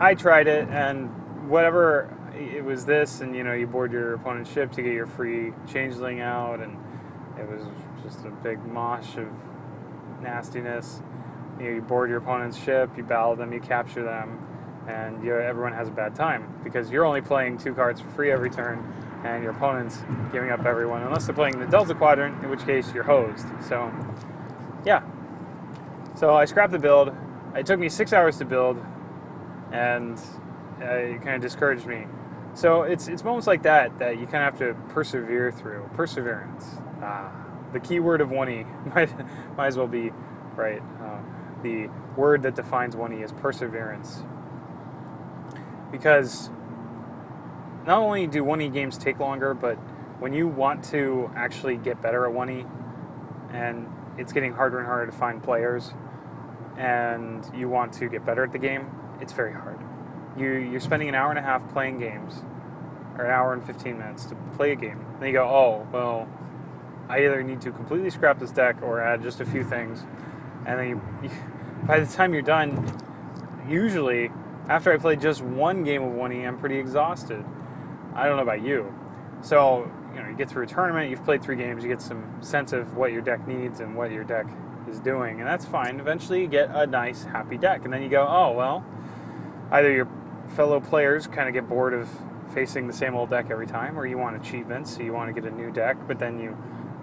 I 0.00 0.14
tried 0.14 0.46
it, 0.46 0.68
and 0.68 1.08
whatever 1.48 2.10
it 2.34 2.64
was 2.64 2.84
this, 2.84 3.20
and 3.20 3.34
you 3.36 3.44
know, 3.44 3.52
you 3.52 3.66
board 3.66 3.92
your 3.92 4.14
opponent's 4.14 4.50
ship 4.50 4.72
to 4.72 4.82
get 4.82 4.92
your 4.92 5.06
free 5.06 5.52
changeling 5.70 6.20
out, 6.20 6.60
and 6.60 6.76
it 7.38 7.48
was 7.48 7.62
just 8.02 8.24
a 8.24 8.30
big 8.30 8.64
mosh 8.64 9.16
of 9.16 9.28
nastiness. 10.20 11.02
You, 11.58 11.64
know, 11.64 11.70
you 11.76 11.82
board 11.82 12.10
your 12.10 12.18
opponent's 12.18 12.58
ship, 12.58 12.90
you 12.96 13.04
battle 13.04 13.36
them, 13.36 13.52
you 13.52 13.60
capture 13.60 14.02
them, 14.02 14.46
and 14.88 15.22
you 15.22 15.30
know, 15.30 15.38
everyone 15.38 15.72
has 15.72 15.88
a 15.88 15.92
bad 15.92 16.14
time 16.14 16.52
because 16.64 16.90
you're 16.90 17.04
only 17.04 17.20
playing 17.20 17.58
two 17.58 17.74
cards 17.74 18.00
for 18.00 18.08
free 18.10 18.30
every 18.30 18.50
turn, 18.50 18.92
and 19.24 19.42
your 19.42 19.52
opponent's 19.52 20.04
giving 20.32 20.50
up 20.50 20.64
everyone, 20.66 21.02
unless 21.02 21.26
they're 21.26 21.34
playing 21.34 21.58
the 21.58 21.66
Delta 21.66 21.94
Quadrant, 21.94 22.44
in 22.44 22.50
which 22.50 22.64
case 22.66 22.92
you're 22.92 23.04
hosed. 23.04 23.46
So, 23.66 23.92
yeah. 24.84 25.02
So 26.14 26.34
I 26.36 26.44
scrapped 26.44 26.72
the 26.72 26.78
build. 26.78 27.12
It 27.56 27.66
took 27.66 27.80
me 27.80 27.88
six 27.88 28.12
hours 28.12 28.36
to 28.38 28.44
build, 28.44 28.84
and 29.72 30.18
uh, 30.80 30.84
it 30.84 31.22
kind 31.22 31.36
of 31.36 31.40
discouraged 31.40 31.86
me. 31.86 32.06
So 32.54 32.82
it's 32.82 33.08
it's 33.08 33.24
moments 33.24 33.46
like 33.46 33.62
that 33.64 33.98
that 33.98 34.18
you 34.18 34.26
kind 34.26 34.44
of 34.44 34.52
have 34.52 34.58
to 34.58 34.74
persevere 34.92 35.50
through. 35.50 35.88
Perseverance. 35.94 36.66
Ah, 37.02 37.32
the 37.72 37.80
key 37.80 37.98
word 37.98 38.20
of 38.20 38.28
1E 38.28 38.94
might 38.94 39.56
might 39.56 39.66
as 39.66 39.76
well 39.76 39.88
be 39.88 40.10
right. 40.54 40.82
Uh, 41.02 41.18
the 41.62 41.88
word 42.16 42.42
that 42.42 42.54
defines 42.54 42.94
1E 42.94 43.24
is 43.24 43.32
perseverance. 43.32 44.22
Because 45.90 46.50
not 47.86 47.98
only 47.98 48.26
do 48.26 48.44
1E 48.44 48.72
games 48.72 48.98
take 48.98 49.18
longer, 49.18 49.54
but 49.54 49.74
when 50.18 50.32
you 50.32 50.48
want 50.48 50.84
to 50.84 51.30
actually 51.36 51.76
get 51.76 52.00
better 52.00 52.26
at 52.26 52.32
1E, 52.32 52.68
and 53.52 53.88
it's 54.18 54.32
getting 54.32 54.52
harder 54.52 54.78
and 54.78 54.86
harder 54.86 55.10
to 55.10 55.16
find 55.16 55.42
players, 55.42 55.92
and 56.76 57.48
you 57.54 57.68
want 57.68 57.92
to 57.94 58.08
get 58.08 58.24
better 58.24 58.44
at 58.44 58.52
the 58.52 58.58
game, 58.58 58.90
it's 59.20 59.32
very 59.32 59.52
hard 59.52 59.78
you 60.36 60.52
you're 60.52 60.80
spending 60.80 61.08
an 61.08 61.14
hour 61.14 61.30
and 61.30 61.38
a 61.38 61.42
half 61.42 61.68
playing 61.72 61.98
games, 61.98 62.42
or 63.16 63.24
an 63.24 63.30
hour 63.30 63.52
and 63.52 63.64
15 63.64 63.98
minutes 63.98 64.24
to 64.26 64.34
play 64.56 64.72
a 64.72 64.76
game. 64.76 65.04
And 65.18 65.26
you 65.26 65.32
go, 65.32 65.44
oh 65.44 65.86
well, 65.92 66.28
I 67.08 67.24
either 67.24 67.42
need 67.42 67.60
to 67.62 67.70
completely 67.72 68.10
scrap 68.10 68.38
this 68.38 68.50
deck 68.50 68.82
or 68.82 69.00
add 69.00 69.22
just 69.22 69.40
a 69.40 69.44
few 69.44 69.64
things, 69.64 70.04
and 70.66 70.78
then 70.78 70.88
you 70.88 71.30
by 71.86 72.00
the 72.00 72.12
time 72.12 72.32
you're 72.32 72.42
done, 72.42 72.86
usually 73.68 74.30
after 74.68 74.92
I 74.92 74.96
play 74.96 75.16
just 75.16 75.42
one 75.42 75.84
game 75.84 76.02
of 76.02 76.12
1E, 76.12 76.46
I'm 76.46 76.58
pretty 76.58 76.78
exhausted. 76.78 77.44
I 78.14 78.26
don't 78.26 78.36
know 78.36 78.42
about 78.42 78.62
you. 78.62 78.94
So, 79.42 79.90
you 80.14 80.22
know, 80.22 80.28
you 80.28 80.36
get 80.36 80.48
through 80.48 80.64
a 80.64 80.66
tournament, 80.66 81.10
you've 81.10 81.24
played 81.24 81.42
three 81.42 81.56
games, 81.56 81.82
you 81.82 81.90
get 81.90 82.00
some 82.00 82.24
sense 82.40 82.72
of 82.72 82.96
what 82.96 83.12
your 83.12 83.20
deck 83.20 83.46
needs 83.46 83.80
and 83.80 83.94
what 83.96 84.10
your 84.10 84.24
deck 84.24 84.46
is 84.88 85.00
doing, 85.00 85.40
and 85.40 85.48
that's 85.48 85.64
fine. 85.66 86.00
Eventually, 86.00 86.40
you 86.40 86.46
get 86.46 86.70
a 86.70 86.86
nice, 86.86 87.24
happy 87.24 87.58
deck, 87.58 87.84
and 87.84 87.92
then 87.92 88.02
you 88.02 88.08
go, 88.08 88.26
oh, 88.26 88.52
well, 88.52 88.84
either 89.70 89.90
your 89.90 90.08
fellow 90.48 90.80
players 90.80 91.26
kind 91.26 91.48
of 91.48 91.54
get 91.54 91.68
bored 91.68 91.94
of 91.94 92.08
facing 92.52 92.86
the 92.86 92.92
same 92.92 93.14
old 93.14 93.30
deck 93.30 93.46
every 93.50 93.66
time, 93.66 93.98
or 93.98 94.06
you 94.06 94.16
want 94.16 94.36
achievements, 94.36 94.94
so 94.94 95.02
you 95.02 95.12
want 95.12 95.34
to 95.34 95.40
get 95.40 95.50
a 95.50 95.54
new 95.54 95.70
deck, 95.72 95.96
but 96.06 96.18
then 96.18 96.38
you 96.38 96.56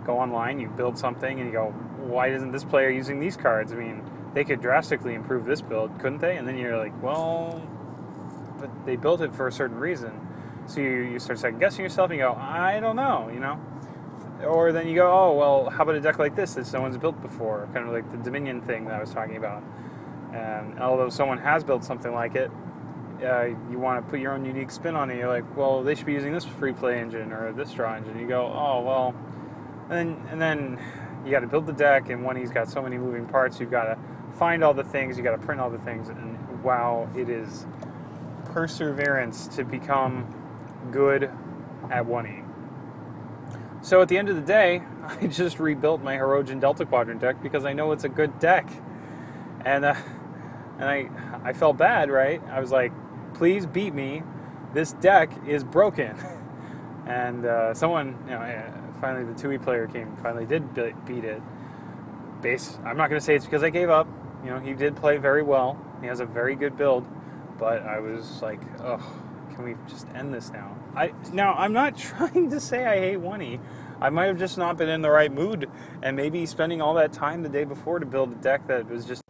go 0.06 0.18
online, 0.18 0.60
you 0.60 0.70
build 0.70 0.98
something, 0.98 1.40
and 1.40 1.48
you 1.48 1.54
go, 1.54 1.72
why 1.98 2.28
isn't 2.28 2.52
this 2.52 2.64
player 2.64 2.90
using 2.90 3.20
these 3.20 3.36
cards? 3.36 3.74
I 3.74 3.76
mean, 3.76 4.02
they 4.34 4.44
could 4.44 4.62
drastically 4.62 5.14
improve 5.14 5.46
this 5.46 5.62
build, 5.62 6.00
couldn't 6.00 6.20
they? 6.20 6.38
And 6.38 6.48
then 6.48 6.58
you're 6.58 6.78
like, 6.78 6.94
well, 7.04 7.62
but 8.60 8.70
they 8.86 8.96
built 8.96 9.22
it 9.22 9.36
for 9.36 9.48
a 9.48 9.52
certain 9.52 9.78
reason. 9.78 10.28
So 10.68 10.80
you, 10.80 10.90
you 10.90 11.20
start 11.20 11.40
second 11.40 11.60
guessing 11.60 11.84
yourself 11.84 12.12
and 12.12 12.20
you 12.20 12.26
go, 12.26 12.34
I 12.34 12.80
don't 12.80 12.96
know, 12.96 13.30
you 13.34 13.40
know? 13.40 13.60
Or 14.46 14.72
then 14.72 14.88
you 14.88 14.96
go, 14.96 15.12
oh, 15.12 15.38
well, 15.38 15.70
how 15.70 15.84
about 15.84 15.96
a 15.96 16.02
deck 16.02 16.18
like 16.18 16.36
this 16.36 16.56
that 16.56 16.72
no 16.74 16.82
one's 16.82 16.98
built 16.98 17.22
before? 17.22 17.68
Kind 17.74 17.88
of 17.88 17.94
like 17.94 18.10
the 18.12 18.18
Dominion 18.18 18.62
thing 18.62 18.86
that 18.86 18.96
I 18.96 19.00
was 19.00 19.12
talking 19.12 19.38
about. 19.38 19.64
And 20.34 20.80
although 20.80 21.10
someone 21.10 21.38
has 21.40 21.64
built 21.64 21.84
something 21.84 22.14
like 22.14 22.36
it, 22.36 22.50
uh, 23.24 23.46
you 23.70 23.78
want 23.78 24.04
to 24.04 24.10
put 24.10 24.20
your 24.20 24.34
own 24.34 24.46
unique 24.46 24.72
spin 24.72 24.96
on 24.96 25.12
it. 25.12 25.18
You're 25.18 25.28
like, 25.28 25.56
well, 25.56 25.84
they 25.84 25.94
should 25.94 26.08
be 26.08 26.14
using 26.14 26.34
this 26.34 26.46
free 26.46 26.74
play 26.74 27.00
engine 27.00 27.32
or 27.32 27.52
this 27.52 27.72
draw 27.72 27.96
engine. 27.96 28.18
You 28.18 28.28
go, 28.28 28.46
oh, 28.46 28.82
well, 28.82 29.16
and 29.90 29.92
then, 29.92 30.28
and 30.32 30.42
then 30.42 30.80
you 31.26 31.32
got 31.32 31.42
to 31.42 31.48
build 31.48 31.68
the 31.68 31.74
deck, 31.74 32.10
and 32.10 32.24
when 32.24 32.36
he's 32.36 32.52
got 32.52 32.70
so 32.70 32.82
many 32.82 32.98
moving 32.98 33.28
parts, 33.28 33.60
you've 33.60 33.70
got 33.70 33.84
to 33.84 33.98
find 34.40 34.64
all 34.64 34.74
the 34.74 34.84
things, 34.84 35.18
you 35.18 35.24
got 35.24 35.40
to 35.40 35.46
print 35.46 35.62
all 35.62 35.70
the 35.70 35.78
things, 35.80 36.10
and 36.10 36.64
wow, 36.64 37.08
it 37.16 37.30
is 37.30 37.66
perseverance 38.46 39.48
to 39.48 39.64
become 39.64 40.34
good 40.92 41.24
at 41.90 42.06
1E. 42.06 42.52
So 43.82 44.02
at 44.02 44.10
the 44.10 44.18
end 44.18 44.30
of 44.30 44.36
the 44.36 44.42
day, 44.42 44.84
I 45.04 45.28
just 45.28 45.60
rebuilt 45.60 46.02
my 46.02 46.16
Hirogen 46.16 46.60
Delta 46.60 46.86
Quadrant 46.86 47.20
deck 47.20 47.42
because 47.42 47.66
I 47.66 47.74
know 47.74 47.92
it's 47.92 48.04
a 48.04 48.10
good 48.10 48.40
deck, 48.40 48.70
and 49.66 49.86
uh, 49.86 49.96
and 50.80 50.88
I 50.88 51.10
I 51.44 51.54
felt 51.54 51.78
bad, 51.78 52.10
right? 52.12 52.42
I 52.50 52.60
was 52.60 52.72
like, 52.72 52.92
please 53.34 53.66
beat 53.66 53.94
me. 53.94 54.24
This 54.74 54.94
deck 54.94 55.32
is 55.48 55.64
broken, 55.64 56.16
and 57.08 57.46
uh, 57.46 57.74
someone, 57.74 58.18
you 58.26 58.32
know, 58.32 58.74
finally 59.02 59.26
the 59.26 59.34
2E 59.34 59.64
player 59.64 59.88
came, 59.88 60.16
finally 60.18 60.46
did 60.46 60.74
beat 61.06 61.26
it. 61.26 61.42
Base. 62.42 62.80
I'm 62.86 62.98
not 62.98 63.10
going 63.10 63.20
to 63.20 63.26
say 63.26 63.36
it's 63.36 63.46
because 63.46 63.64
I 63.64 63.70
gave 63.70 63.90
up. 63.90 64.08
You 64.44 64.50
know, 64.50 64.60
he 64.60 64.74
did 64.74 64.96
play 64.96 65.18
very 65.18 65.44
well. 65.44 65.80
He 66.02 66.08
has 66.08 66.20
a 66.20 66.26
very 66.26 66.56
good 66.56 66.76
build, 66.76 67.06
but 67.60 67.84
I 67.84 68.00
was 68.00 68.42
like, 68.42 68.60
oh, 68.82 68.98
can 69.54 69.64
we 69.64 69.76
just 69.88 70.08
end 70.16 70.34
this 70.34 70.50
now? 70.50 70.76
I 70.96 71.14
now 71.32 71.54
I'm 71.54 71.74
not 71.74 71.98
trying 72.10 72.50
to 72.50 72.60
say 72.60 72.86
I 72.86 73.00
hate 73.00 73.18
one 73.18 73.60
I 74.02 74.10
might 74.10 74.26
have 74.26 74.40
just 74.40 74.58
not 74.58 74.78
been 74.78 74.90
in 74.90 75.04
the 75.04 75.12
right 75.12 75.32
mood, 75.32 75.70
and 76.02 76.16
maybe 76.16 76.48
spending 76.48 76.82
all 76.82 76.96
that 76.96 77.14
time 77.14 77.44
the 77.44 77.50
day 77.50 77.66
before 77.66 78.00
to 78.00 78.06
build 78.06 78.32
a 78.32 78.36
deck 78.36 78.66
that 78.68 78.90
was 78.90 79.06
just. 79.06 79.22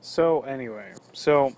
So 0.00 0.42
anyway, 0.42 0.94
so 1.12 1.54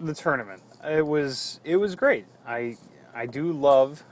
the 0.00 0.14
tournament. 0.14 0.62
It 0.84 1.06
was 1.06 1.60
it 1.64 1.76
was 1.76 1.94
great. 1.94 2.26
I 2.46 2.76
I 3.14 3.26
do 3.26 3.52
love 3.52 4.04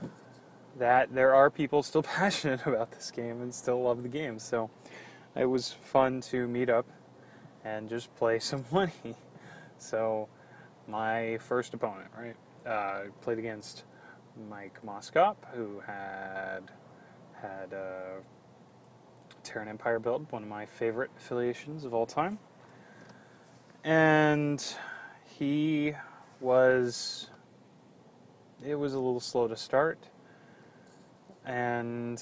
that 0.77 1.13
there 1.13 1.33
are 1.33 1.49
people 1.49 1.83
still 1.83 2.03
passionate 2.19 2.65
about 2.65 2.91
this 2.91 3.11
game 3.11 3.41
and 3.41 3.53
still 3.53 3.81
love 3.81 4.03
the 4.03 4.09
game. 4.09 4.39
So 4.39 4.69
it 5.35 5.45
was 5.45 5.71
fun 5.71 6.21
to 6.21 6.47
meet 6.47 6.69
up 6.69 6.85
and 7.63 7.89
just 7.89 8.13
play 8.15 8.39
some 8.39 8.65
money. 8.71 9.15
So 9.77 10.27
my 10.87 11.37
first 11.39 11.73
opponent, 11.73 12.09
right, 12.17 12.35
uh, 12.65 13.09
played 13.21 13.39
against 13.39 13.83
Mike 14.49 14.79
Moskop, 14.85 15.35
who 15.53 15.81
had 15.85 16.71
had 17.41 17.73
a 17.73 18.21
Terran 19.43 19.67
Empire 19.67 19.99
build, 19.99 20.31
one 20.31 20.43
of 20.43 20.49
my 20.49 20.65
favorite 20.65 21.11
affiliations 21.17 21.85
of 21.85 21.93
all 21.93 22.05
time, 22.05 22.39
and 23.83 24.63
he 25.37 25.93
was. 26.39 27.29
It 28.65 28.75
was 28.75 28.93
a 28.93 28.99
little 28.99 29.19
slow 29.19 29.47
to 29.47 29.55
start 29.55 29.99
and 31.45 32.21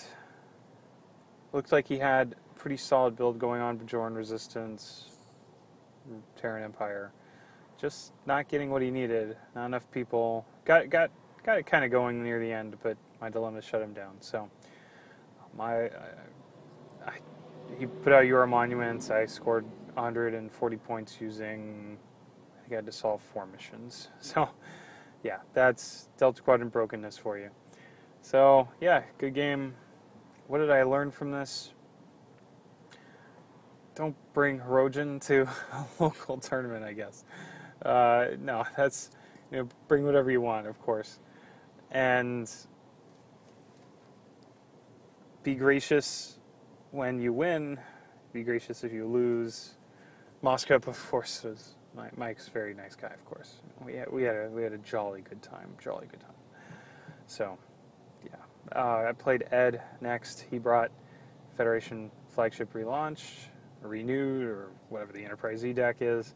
looked 1.53 1.71
like 1.71 1.87
he 1.87 1.97
had 1.97 2.35
pretty 2.55 2.75
solid 2.77 3.15
build 3.15 3.39
going 3.39 3.61
on 3.61 3.79
Bajoran 3.79 4.15
Resistance, 4.15 5.09
Terran 6.35 6.63
Empire. 6.63 7.11
Just 7.79 8.13
not 8.25 8.47
getting 8.47 8.69
what 8.69 8.81
he 8.81 8.91
needed. 8.91 9.37
Not 9.55 9.65
enough 9.67 9.89
people. 9.91 10.45
Got 10.65 10.89
got 10.89 11.11
got 11.43 11.57
it 11.57 11.65
kind 11.65 11.85
of 11.85 11.91
going 11.91 12.23
near 12.23 12.39
the 12.39 12.51
end, 12.51 12.77
but 12.81 12.97
my 13.21 13.29
dilemma 13.29 13.61
shut 13.61 13.81
him 13.81 13.93
down. 13.93 14.15
So 14.19 14.39
um, 14.39 14.49
my 15.57 15.85
I, 15.85 15.89
I, 17.05 17.13
he 17.77 17.85
put 17.85 18.13
out 18.13 18.25
Your 18.25 18.45
Monuments. 18.47 19.09
I 19.09 19.25
scored 19.25 19.65
140 19.93 20.77
points 20.77 21.17
using. 21.19 21.97
I 22.57 22.61
think 22.61 22.73
I 22.73 22.75
had 22.75 22.85
to 22.85 22.91
solve 22.91 23.21
four 23.21 23.45
missions. 23.45 24.09
So 24.21 24.49
yeah, 25.23 25.37
that's 25.53 26.07
Delta 26.17 26.41
Quadrant 26.41 26.71
brokenness 26.71 27.17
for 27.17 27.37
you. 27.39 27.49
So, 28.21 28.67
yeah, 28.79 29.03
good 29.17 29.33
game. 29.33 29.73
What 30.47 30.59
did 30.59 30.69
I 30.69 30.83
learn 30.83 31.11
from 31.11 31.31
this? 31.31 31.73
Don't 33.95 34.15
bring 34.33 34.59
Hirogen 34.59 35.19
to 35.27 35.43
a 35.73 35.85
local 35.99 36.37
tournament, 36.37 36.83
I 36.83 36.93
guess. 36.93 37.23
Uh, 37.85 38.29
no, 38.39 38.65
that's, 38.77 39.11
you 39.51 39.59
know, 39.59 39.69
bring 39.87 40.03
whatever 40.03 40.31
you 40.31 40.41
want, 40.41 40.67
of 40.67 40.81
course. 40.81 41.19
And 41.91 42.51
be 45.43 45.55
gracious 45.55 46.39
when 46.91 47.19
you 47.21 47.31
win, 47.31 47.79
be 48.33 48.43
gracious 48.43 48.83
if 48.83 48.91
you 48.91 49.05
lose. 49.05 49.75
Moscow, 50.41 50.75
of 50.75 51.09
course, 51.09 51.43
was 51.43 51.75
Mike's 52.17 52.49
very 52.49 52.73
nice 52.73 52.95
guy, 52.95 53.09
of 53.09 53.23
course. 53.25 53.61
We 53.83 53.95
had, 53.95 54.11
we 54.11 54.23
had 54.23 54.35
a 54.35 54.49
we 54.49 54.63
had 54.63 54.73
a 54.73 54.77
jolly 54.79 55.21
good 55.21 55.41
time, 55.41 55.69
jolly 55.81 56.07
good 56.07 56.19
time. 56.19 56.35
So, 57.27 57.57
yeah, 58.25 58.35
uh, 58.75 59.05
I 59.09 59.11
played 59.13 59.45
Ed 59.51 59.81
next. 60.01 60.45
He 60.49 60.57
brought 60.57 60.91
Federation 61.55 62.11
flagship 62.27 62.73
relaunch, 62.73 63.21
renewed, 63.81 64.43
or 64.43 64.71
whatever 64.89 65.13
the 65.13 65.23
Enterprise 65.23 65.59
Z 65.59 65.73
deck 65.73 65.97
is. 66.01 66.35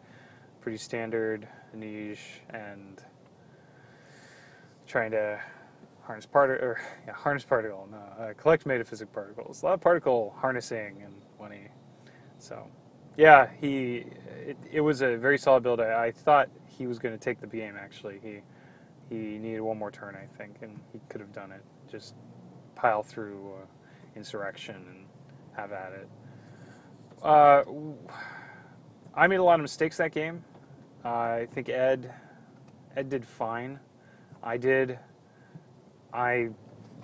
Pretty 0.61 0.77
standard, 0.77 1.47
niche, 1.73 2.41
and 2.49 3.01
trying 4.87 5.11
to 5.11 5.39
harness 6.01 6.25
particle 6.25 6.65
or 6.65 6.81
yeah, 7.05 7.13
harness 7.13 7.43
particle, 7.43 7.87
no, 7.91 7.97
uh, 7.97 8.33
collect 8.33 8.65
metaphasic 8.65 9.11
particles. 9.13 9.61
A 9.61 9.65
lot 9.65 9.73
of 9.75 9.81
particle 9.81 10.35
harnessing 10.37 11.03
and 11.03 11.13
when 11.37 11.51
he, 11.51 11.59
so 12.39 12.67
yeah, 13.15 13.47
he 13.61 14.05
it, 14.47 14.57
it 14.71 14.81
was 14.81 15.01
a 15.01 15.17
very 15.17 15.37
solid 15.37 15.63
build. 15.63 15.79
I, 15.79 16.05
I 16.05 16.11
thought 16.11 16.49
he 16.65 16.87
was 16.87 16.99
going 16.99 17.17
to 17.17 17.23
take 17.23 17.39
the 17.39 17.47
game. 17.47 17.75
Actually, 17.79 18.19
he 18.23 18.39
he 19.09 19.37
needed 19.37 19.61
one 19.61 19.77
more 19.77 19.91
turn, 19.91 20.15
I 20.15 20.25
think, 20.37 20.57
and 20.61 20.79
he 20.91 20.99
could 21.09 21.21
have 21.21 21.33
done 21.33 21.51
it 21.51 21.61
just 21.91 22.15
pile 22.75 23.03
through 23.03 23.53
uh, 23.61 23.65
insurrection 24.15 24.75
and 24.75 25.05
have 25.55 25.71
at 25.71 25.93
it. 25.93 26.09
Uh, 27.21 27.63
I 29.13 29.27
made 29.27 29.37
a 29.37 29.43
lot 29.43 29.55
of 29.55 29.61
mistakes 29.61 29.97
that 29.97 30.11
game. 30.11 30.43
I 31.03 31.47
think 31.53 31.69
Ed 31.69 32.13
Ed 32.95 33.09
did 33.09 33.25
fine. 33.25 33.79
I 34.43 34.57
did. 34.57 34.99
I 36.13 36.49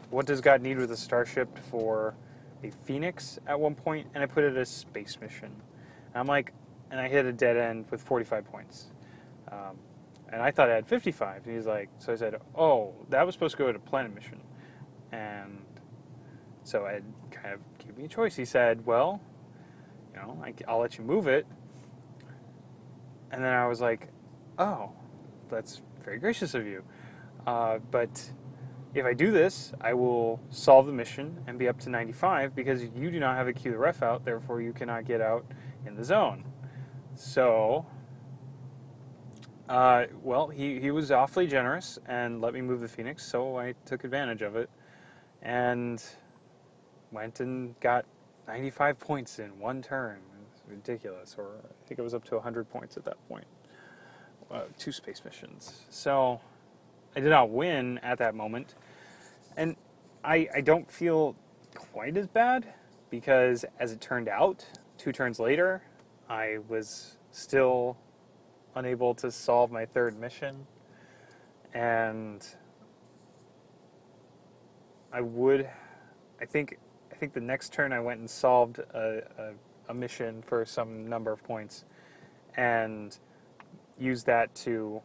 what 0.09 0.25
does 0.25 0.41
God 0.41 0.61
need 0.61 0.77
with 0.77 0.91
a 0.91 0.97
starship 0.97 1.57
for 1.69 2.15
a 2.63 2.71
Phoenix 2.85 3.39
at 3.47 3.59
one 3.59 3.75
point, 3.75 4.07
and 4.13 4.23
I 4.23 4.27
put 4.27 4.43
it 4.43 4.55
as 4.57 4.69
space 4.69 5.17
mission. 5.21 5.47
And 5.47 6.15
I'm 6.15 6.27
like, 6.27 6.53
and 6.91 6.99
I 6.99 7.07
hit 7.07 7.25
a 7.25 7.33
dead 7.33 7.57
end 7.57 7.85
with 7.91 8.01
45 8.01 8.45
points. 8.45 8.87
Um, 9.51 9.77
and 10.29 10.41
I 10.41 10.51
thought 10.51 10.69
I 10.69 10.75
had 10.75 10.87
55. 10.87 11.45
And 11.45 11.55
he's 11.55 11.65
like, 11.65 11.89
so 11.99 12.13
I 12.13 12.15
said, 12.15 12.35
oh, 12.55 12.93
that 13.09 13.25
was 13.25 13.35
supposed 13.35 13.57
to 13.57 13.63
go 13.63 13.71
to 13.71 13.79
planet 13.79 14.13
mission. 14.13 14.39
And 15.11 15.63
so 16.63 16.85
Ed 16.85 17.03
kind 17.31 17.53
of 17.53 17.59
gave 17.77 17.97
me 17.97 18.05
a 18.05 18.07
choice. 18.07 18.35
He 18.35 18.45
said, 18.45 18.85
well, 18.85 19.21
you 20.13 20.21
know, 20.21 20.37
I'll 20.67 20.79
let 20.79 20.97
you 20.97 21.03
move 21.03 21.27
it. 21.27 21.45
And 23.35 23.43
then 23.43 23.51
I 23.51 23.67
was 23.67 23.81
like, 23.81 24.07
oh, 24.57 24.93
that's 25.49 25.81
very 26.01 26.19
gracious 26.19 26.53
of 26.53 26.65
you. 26.65 26.85
Uh, 27.45 27.79
but 27.91 28.31
if 28.93 29.05
I 29.05 29.13
do 29.13 29.29
this, 29.29 29.73
I 29.81 29.93
will 29.93 30.39
solve 30.51 30.85
the 30.85 30.93
mission 30.93 31.43
and 31.45 31.59
be 31.59 31.67
up 31.67 31.77
to 31.81 31.89
95 31.89 32.55
because 32.55 32.83
you 32.95 33.11
do 33.11 33.19
not 33.19 33.35
have 33.35 33.49
a 33.49 33.53
Q 33.53 33.71
the 33.71 33.77
ref 33.77 34.01
out, 34.01 34.23
therefore 34.23 34.61
you 34.61 34.71
cannot 34.71 35.03
get 35.03 35.19
out 35.19 35.45
in 35.85 35.95
the 35.95 36.03
zone. 36.03 36.45
So, 37.15 37.85
uh, 39.67 40.05
well, 40.23 40.47
he, 40.47 40.79
he 40.79 40.91
was 40.91 41.11
awfully 41.11 41.45
generous 41.45 41.99
and 42.05 42.39
let 42.39 42.53
me 42.53 42.61
move 42.61 42.79
the 42.79 42.87
Phoenix, 42.87 43.25
so 43.25 43.57
I 43.57 43.75
took 43.83 44.05
advantage 44.05 44.43
of 44.43 44.55
it 44.55 44.69
and 45.41 46.01
went 47.11 47.41
and 47.41 47.77
got 47.81 48.05
95 48.47 48.97
points 48.97 49.39
in 49.39 49.59
one 49.59 49.81
turn. 49.81 50.21
Ridiculous, 50.67 51.35
or 51.37 51.51
I 51.63 51.87
think 51.87 51.99
it 51.99 52.03
was 52.03 52.13
up 52.13 52.23
to 52.25 52.35
100 52.35 52.69
points 52.69 52.97
at 52.97 53.05
that 53.05 53.17
point. 53.27 53.45
Uh, 54.49 54.61
two 54.77 54.91
space 54.91 55.21
missions. 55.23 55.81
So 55.89 56.39
I 57.15 57.19
did 57.19 57.29
not 57.29 57.49
win 57.49 57.97
at 57.99 58.17
that 58.19 58.35
moment. 58.35 58.75
And 59.57 59.75
I, 60.23 60.47
I 60.55 60.61
don't 60.61 60.91
feel 60.91 61.35
quite 61.73 62.17
as 62.17 62.27
bad 62.27 62.73
because, 63.09 63.65
as 63.79 63.91
it 63.91 64.01
turned 64.01 64.27
out, 64.27 64.65
two 64.97 65.11
turns 65.11 65.39
later, 65.39 65.83
I 66.29 66.57
was 66.67 67.17
still 67.31 67.97
unable 68.75 69.13
to 69.15 69.31
solve 69.31 69.71
my 69.71 69.85
third 69.85 70.19
mission. 70.19 70.67
And 71.73 72.45
I 75.13 75.21
would, 75.21 75.69
I 76.41 76.45
think, 76.45 76.77
I 77.11 77.15
think 77.15 77.33
the 77.33 77.41
next 77.41 77.71
turn 77.71 77.93
I 77.93 77.99
went 77.99 78.19
and 78.19 78.29
solved 78.29 78.79
a, 78.79 79.21
a, 79.37 79.51
a 79.89 79.93
mission 79.93 80.41
for 80.41 80.65
some 80.65 81.07
number 81.07 81.31
of 81.31 81.43
points, 81.43 81.85
and 82.55 83.17
use 83.97 84.23
that 84.25 84.53
to. 84.55 85.01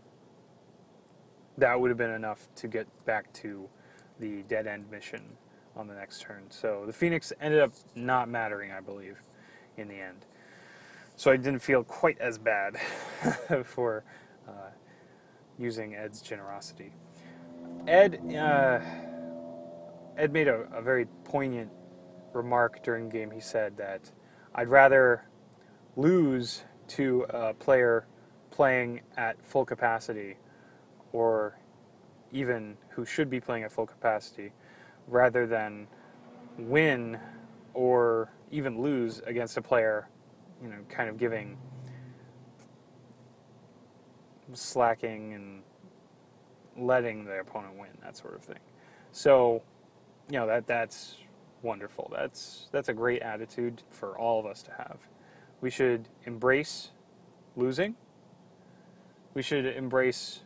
That 1.59 1.79
would 1.79 1.91
have 1.91 1.99
been 1.99 2.13
enough 2.13 2.49
to 2.57 2.69
get 2.69 2.87
back 3.05 3.33
to 3.35 3.69
the 4.19 4.43
dead 4.43 4.67
end 4.67 4.91
mission 4.91 5.23
on 5.77 5.87
the 5.87 5.95
next 5.95 6.23
turn. 6.23 6.45
So 6.49 6.85
the 6.87 6.93
Phoenix 6.93 7.33
ended 7.41 7.61
up 7.61 7.73
not 7.95 8.29
mattering, 8.29 8.73
I 8.73 8.81
believe, 8.81 9.19
in 9.77 9.89
the 9.89 9.97
end. 9.97 10.27
So 11.17 11.31
I 11.31 11.37
didn't 11.37 11.59
feel 11.59 11.85
quite 11.85 12.19
as 12.19 12.39
bad 12.39 12.77
for 13.65 14.05
uh, 14.49 14.71
using 15.59 15.95
Ed's 15.95 16.23
generosity. 16.23 16.93
Ed, 17.87 18.21
uh, 18.35 18.81
Ed 20.17 20.33
made 20.33 20.49
a, 20.49 20.67
a 20.73 20.83
very 20.83 21.07
poignant 21.25 21.71
remark 22.33 22.83
during 22.83 23.09
the 23.09 23.13
game. 23.13 23.31
He 23.31 23.41
said 23.41 23.77
that 23.77 24.11
I'd 24.55 24.69
rather 24.69 25.25
lose 25.97 26.65
to 26.89 27.27
a 27.31 27.55
player 27.55 28.07
playing 28.51 29.01
at 29.17 29.37
full 29.45 29.65
capacity 29.65 30.37
or 31.13 31.59
even 32.33 32.77
who 32.91 33.05
should 33.05 33.31
be 33.31 33.41
playing 33.41 33.65
at 33.65 33.73
full 33.73 33.87
capacity 33.87 34.53
rather 35.07 35.47
than 35.47 35.87
win 36.59 37.19
or 37.75 38.31
even 38.51 38.81
lose 38.81 39.21
against 39.27 39.57
a 39.57 39.63
player, 39.63 40.09
you 40.63 40.69
know, 40.69 40.79
kind 40.89 41.09
of 41.09 41.17
giving 41.17 41.57
slacking 44.53 45.35
and 45.35 45.63
letting 46.77 47.25
the 47.25 47.39
opponent 47.41 47.79
win, 47.79 47.91
that 48.03 48.17
sort 48.17 48.35
of 48.35 48.43
thing. 48.43 48.59
So, 49.13 49.63
you 50.29 50.39
know, 50.39 50.47
that 50.47 50.67
that's 50.67 51.17
wonderful. 51.63 52.11
That's 52.15 52.69
that's 52.73 52.89
a 52.89 52.95
great 52.95 53.23
attitude 53.23 53.83
for 53.91 54.19
all 54.19 54.41
of 54.41 54.47
us 54.47 54.63
to 54.65 54.71
have. 54.73 54.99
We 55.61 55.71
should 55.71 56.09
embrace 56.25 56.91
losing. 57.57 57.95
We 59.35 59.43
should 59.43 59.67
embrace 59.67 60.41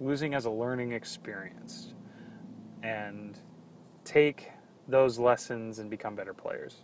losing 0.00 0.34
as 0.34 0.44
a 0.44 0.50
learning 0.50 0.92
experience 0.92 1.94
and 2.82 3.38
take 4.04 4.50
those 4.88 5.18
lessons 5.18 5.78
and 5.78 5.90
become 5.90 6.14
better 6.14 6.34
players. 6.34 6.82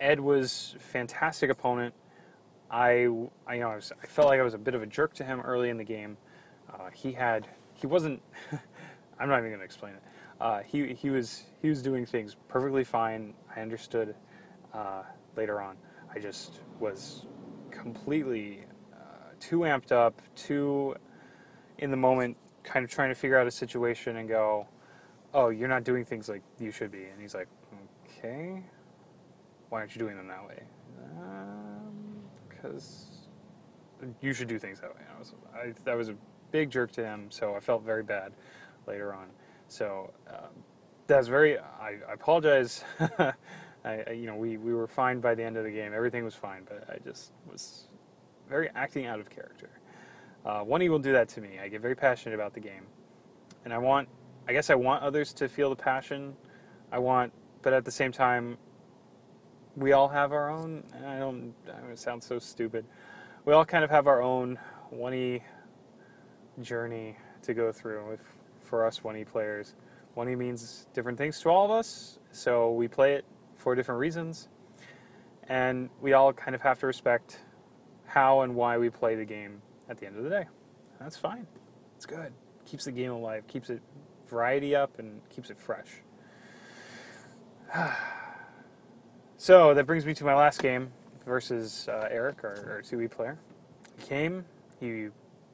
Ed 0.00 0.20
was 0.20 0.76
fantastic 0.78 1.50
opponent. 1.50 1.94
I, 2.70 3.08
I 3.46 3.54
you 3.54 3.60
know 3.60 3.68
I, 3.68 3.76
was, 3.76 3.92
I, 4.02 4.06
felt 4.06 4.28
like 4.28 4.40
I 4.40 4.42
was 4.42 4.54
a 4.54 4.58
bit 4.58 4.74
of 4.74 4.82
a 4.82 4.86
jerk 4.86 5.12
to 5.14 5.24
him 5.24 5.40
early 5.40 5.70
in 5.70 5.76
the 5.76 5.84
game. 5.84 6.16
Uh, 6.72 6.90
he 6.94 7.12
had 7.12 7.48
he 7.74 7.86
wasn't. 7.86 8.22
I'm 9.20 9.28
not 9.28 9.38
even 9.38 9.50
going 9.50 9.58
to 9.58 9.64
explain 9.64 9.94
it. 9.94 10.02
Uh, 10.40 10.60
he 10.60 10.94
he 10.94 11.10
was 11.10 11.44
he 11.60 11.68
was 11.68 11.82
doing 11.82 12.06
things 12.06 12.36
perfectly 12.48 12.84
fine. 12.84 13.34
I 13.54 13.60
understood 13.60 14.14
uh, 14.72 15.02
later 15.36 15.60
on. 15.60 15.76
I 16.14 16.18
just 16.18 16.60
was 16.78 17.26
completely 17.70 18.64
too 19.40 19.60
amped 19.60 19.90
up, 19.90 20.20
too 20.36 20.94
in 21.78 21.90
the 21.90 21.96
moment, 21.96 22.36
kind 22.62 22.84
of 22.84 22.90
trying 22.90 23.08
to 23.08 23.14
figure 23.14 23.38
out 23.38 23.46
a 23.46 23.50
situation 23.50 24.16
and 24.16 24.28
go, 24.28 24.68
"Oh, 25.34 25.48
you're 25.48 25.68
not 25.68 25.82
doing 25.82 26.04
things 26.04 26.28
like 26.28 26.42
you 26.58 26.70
should 26.70 26.92
be." 26.92 27.04
And 27.06 27.20
he's 27.20 27.34
like, 27.34 27.48
"Okay, 28.06 28.62
why 29.70 29.80
aren't 29.80 29.94
you 29.94 29.98
doing 29.98 30.16
them 30.16 30.28
that 30.28 30.46
way?" 30.46 30.62
Because 32.48 33.26
um, 34.02 34.14
you 34.20 34.32
should 34.32 34.48
do 34.48 34.58
things 34.58 34.80
that 34.80 34.94
way. 34.94 35.02
I 35.14 35.18
was, 35.18 35.34
I, 35.54 35.72
that 35.84 35.96
was 35.96 36.10
a 36.10 36.16
big 36.52 36.70
jerk 36.70 36.92
to 36.92 37.04
him, 37.04 37.30
so 37.30 37.54
I 37.54 37.60
felt 37.60 37.82
very 37.82 38.02
bad 38.02 38.32
later 38.86 39.14
on. 39.14 39.28
So 39.70 40.12
um, 40.28 40.64
that's 41.06 41.28
very. 41.28 41.58
I, 41.58 41.96
I 42.08 42.12
apologize. 42.12 42.84
I, 43.84 44.10
you 44.10 44.26
know, 44.26 44.36
we, 44.36 44.58
we 44.58 44.74
were 44.74 44.86
fine 44.86 45.20
by 45.20 45.34
the 45.34 45.42
end 45.42 45.56
of 45.56 45.64
the 45.64 45.70
game. 45.70 45.92
Everything 45.94 46.24
was 46.24 46.34
fine, 46.34 46.64
but 46.66 46.84
I 46.90 46.98
just 46.98 47.32
was 47.50 47.88
very 48.48 48.68
acting 48.74 49.06
out 49.06 49.20
of 49.20 49.30
character. 49.30 49.70
Uh, 50.44 50.60
one 50.60 50.86
will 50.86 50.98
do 50.98 51.12
that 51.12 51.28
to 51.30 51.40
me. 51.40 51.58
I 51.62 51.68
get 51.68 51.80
very 51.80 51.94
passionate 51.94 52.34
about 52.34 52.52
the 52.52 52.60
game, 52.60 52.86
and 53.64 53.72
I 53.72 53.78
want, 53.78 54.08
I 54.48 54.52
guess, 54.52 54.68
I 54.70 54.74
want 54.74 55.02
others 55.02 55.32
to 55.34 55.48
feel 55.48 55.70
the 55.70 55.76
passion. 55.76 56.34
I 56.92 56.98
want, 56.98 57.32
but 57.62 57.72
at 57.72 57.84
the 57.84 57.90
same 57.90 58.12
time, 58.12 58.58
we 59.76 59.92
all 59.92 60.08
have 60.08 60.32
our 60.32 60.50
own. 60.50 60.82
I 61.06 61.18
don't. 61.18 61.54
I 61.68 61.80
don't 61.80 61.98
sound 61.98 62.22
so 62.22 62.38
stupid. 62.38 62.84
We 63.44 63.54
all 63.54 63.64
kind 63.64 63.84
of 63.84 63.90
have 63.90 64.06
our 64.06 64.20
own 64.20 64.58
one 64.90 65.14
E 65.14 65.42
journey 66.60 67.16
to 67.42 67.54
go 67.54 67.72
through. 67.72 68.08
With 68.10 68.39
for 68.70 68.86
us 68.86 69.02
one 69.02 69.16
E 69.16 69.24
players, 69.24 69.74
one 70.14 70.28
E 70.28 70.36
means 70.36 70.86
different 70.94 71.18
things 71.18 71.40
to 71.40 71.50
all 71.50 71.64
of 71.64 71.70
us. 71.72 72.20
So 72.30 72.70
we 72.70 72.88
play 72.88 73.14
it 73.14 73.24
for 73.56 73.74
different 73.74 73.98
reasons, 73.98 74.48
and 75.48 75.90
we 76.00 76.12
all 76.14 76.32
kind 76.32 76.54
of 76.54 76.62
have 76.62 76.78
to 76.78 76.86
respect 76.86 77.40
how 78.06 78.40
and 78.42 78.54
why 78.54 78.78
we 78.78 78.88
play 78.88 79.16
the 79.16 79.24
game 79.24 79.60
at 79.88 79.98
the 79.98 80.06
end 80.06 80.16
of 80.16 80.24
the 80.24 80.30
day. 80.30 80.46
That's 81.00 81.16
fine. 81.16 81.46
It's 81.96 82.06
good. 82.06 82.32
Keeps 82.64 82.84
the 82.84 82.92
game 82.92 83.10
alive, 83.10 83.46
keeps 83.48 83.68
it 83.68 83.82
variety 84.28 84.76
up, 84.76 84.98
and 85.00 85.20
keeps 85.28 85.50
it 85.50 85.58
fresh. 85.58 85.88
so 89.36 89.74
that 89.74 89.86
brings 89.86 90.06
me 90.06 90.14
to 90.14 90.24
my 90.24 90.34
last 90.34 90.62
game 90.62 90.92
versus 91.26 91.88
uh, 91.88 92.08
Eric, 92.10 92.44
our, 92.44 92.70
our 92.70 92.82
2E 92.82 93.10
player. 93.10 93.38
He 93.98 94.06
came, 94.06 94.44
he 94.78 95.08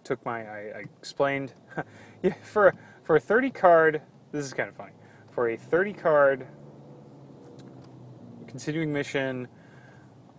took 0.05 0.25
my, 0.25 0.47
I, 0.47 0.59
I 0.59 0.85
explained, 0.99 1.53
yeah, 2.23 2.35
for, 2.43 2.75
for 3.07 3.15
a 3.15 3.21
30 3.21 3.51
card, 3.51 4.03
this 4.33 4.45
is 4.45 4.53
kind 4.53 4.69
of 4.69 4.75
funny, 4.75 4.93
for 5.31 5.51
a 5.51 5.57
30 5.57 5.93
card 5.93 6.47
continuing 8.49 8.93
mission, 8.93 9.47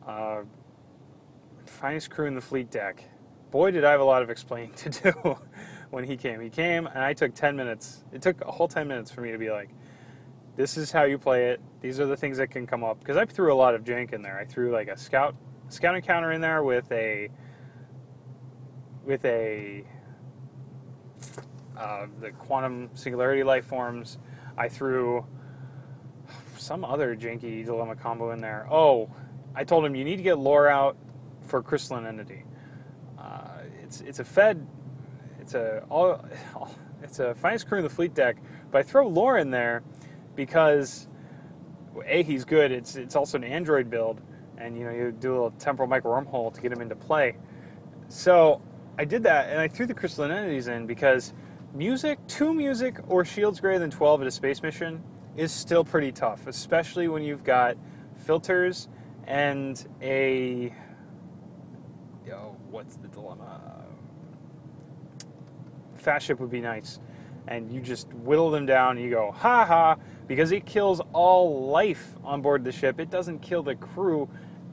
uh, 0.06 0.41
finest 1.65 2.10
crew 2.10 2.27
in 2.27 2.36
the 2.36 2.41
fleet 2.41 2.69
deck. 2.69 3.01
Boy, 3.51 3.71
did 3.71 3.86
I 3.86 3.91
have 3.91 4.01
a 4.01 4.03
lot 4.03 4.21
of 4.21 4.30
explaining 4.30 4.73
to 4.73 4.89
do 4.89 5.38
when 5.91 6.03
he 6.03 6.17
came. 6.17 6.41
He 6.41 6.49
came, 6.49 6.88
and 6.88 6.99
I 6.99 7.13
took 7.13 7.34
10 7.34 7.56
minutes. 7.56 8.03
It 8.12 8.21
took 8.21 8.41
a 8.41 8.51
whole 8.51 8.67
10 8.67 8.86
minutes 8.86 9.12
for 9.12 9.21
me 9.21 9.32
to 9.32 9.38
be 9.38 9.49
like, 9.49 9.69
this 10.58 10.75
is 10.75 10.91
how 10.91 11.03
you 11.03 11.17
play 11.17 11.51
it. 11.51 11.62
These 11.80 12.01
are 12.01 12.06
the 12.06 12.17
things 12.17 12.38
that 12.38 12.49
can 12.49 12.67
come 12.67 12.84
up. 12.84 12.99
Because 12.99 13.15
I 13.15 13.23
threw 13.23 13.53
a 13.53 13.56
lot 13.56 13.75
of 13.75 13.86
jank 13.86 14.12
in 14.12 14.21
there. 14.21 14.38
I 14.38 14.43
threw 14.43 14.73
like 14.73 14.89
a 14.89 14.97
scout 14.97 15.36
scout 15.69 15.95
encounter 15.95 16.34
in 16.34 16.41
there 16.41 16.63
with 16.63 16.91
a 16.91 17.30
with 19.06 19.23
a 19.23 19.86
uh, 21.78 22.08
the 22.20 22.32
quantum 22.32 22.90
singularity 22.94 23.44
life 23.44 23.66
forms. 23.66 24.18
I 24.58 24.68
threw 24.68 25.26
some 26.58 26.84
other 26.84 27.16
janky 27.16 27.63
dilemma 27.63 27.96
combo 27.96 28.32
in 28.32 28.42
there. 28.42 28.68
Oh, 28.72 29.10
I 29.56 29.63
told 29.63 29.86
him 29.86 29.96
you 29.96 30.04
need 30.04 30.18
to 30.18 30.24
get 30.24 30.40
lore 30.40 30.68
out 30.68 30.98
for 31.46 31.62
crystalline 31.62 32.06
entity. 32.06 32.44
Uh, 33.18 33.60
it's 33.84 34.02
it's 34.02 34.20
a 34.20 34.24
Fed, 34.24 34.68
it's 35.40 35.54
a 35.54 35.84
all, 35.90 36.24
it's 37.04 37.20
a 37.20 37.36
finest 37.36 37.68
crew 37.68 37.78
in 37.78 37.84
the 37.84 37.90
fleet 37.90 38.13
deck, 38.13 38.38
but 38.72 38.80
I 38.80 38.84
throw 38.84 39.08
lore 39.08 39.38
in 39.38 39.52
there 39.52 39.84
because 40.36 41.08
a 42.06 42.24
he's 42.24 42.44
good. 42.44 42.72
It's 42.72 42.96
it's 42.96 43.16
also 43.16 43.38
an 43.38 43.44
android 43.44 43.90
build, 43.90 44.22
and 44.58 44.78
you 44.78 44.84
know 44.84 44.92
you 44.92 45.12
do 45.12 45.32
a 45.32 45.34
little 45.34 45.52
temporal 45.52 45.88
micro 45.88 46.20
wormhole 46.20 46.54
to 46.54 46.62
get 46.62 46.72
him 46.72 46.82
into 46.82 46.96
play. 46.96 47.38
So 48.10 48.62
I 48.98 49.06
did 49.06 49.24
that, 49.24 49.50
and 49.50 49.60
I 49.60 49.68
threw 49.68 49.86
the 49.86 49.94
crystalline 49.94 50.32
entities 50.32 50.68
in 50.68 50.88
because 50.88 51.34
music, 51.73 52.19
two 52.27 52.53
music 52.53 52.99
or 53.08 53.25
shields 53.25 53.60
greater 53.60 53.80
than 53.80 53.91
12 53.91 54.21
at 54.21 54.27
a 54.27 54.32
space 54.32 54.62
mission 54.62 55.03
is 55.36 55.51
still 55.51 55.84
pretty 55.84 56.12
tough, 56.12 56.47
especially 56.47 57.08
when 57.08 57.23
you've 57.23 57.43
got 57.43 57.77
filters 58.25 58.89
and 59.25 59.88
a 60.01 60.73
yo 62.25 62.56
what's 62.69 62.95
the 62.97 63.08
dilemma? 63.10 63.86
Fast 65.95 66.25
ship 66.25 66.39
would 66.39 66.51
be 66.51 66.62
nice. 66.62 66.99
And 67.47 67.71
you 67.71 67.80
just 67.80 68.12
whittle 68.13 68.51
them 68.51 68.65
down 68.65 68.97
and 68.97 69.06
you 69.06 69.10
go, 69.10 69.32
ha 69.32 69.65
ha, 69.65 69.95
because 70.27 70.51
it 70.51 70.65
kills 70.65 71.01
all 71.13 71.67
life 71.67 72.15
on 72.23 72.41
board 72.41 72.63
the 72.65 72.71
ship. 72.71 72.99
It 72.99 73.10
doesn't 73.10 73.39
kill 73.39 73.63
the 73.63 73.75
crew. 73.75 74.30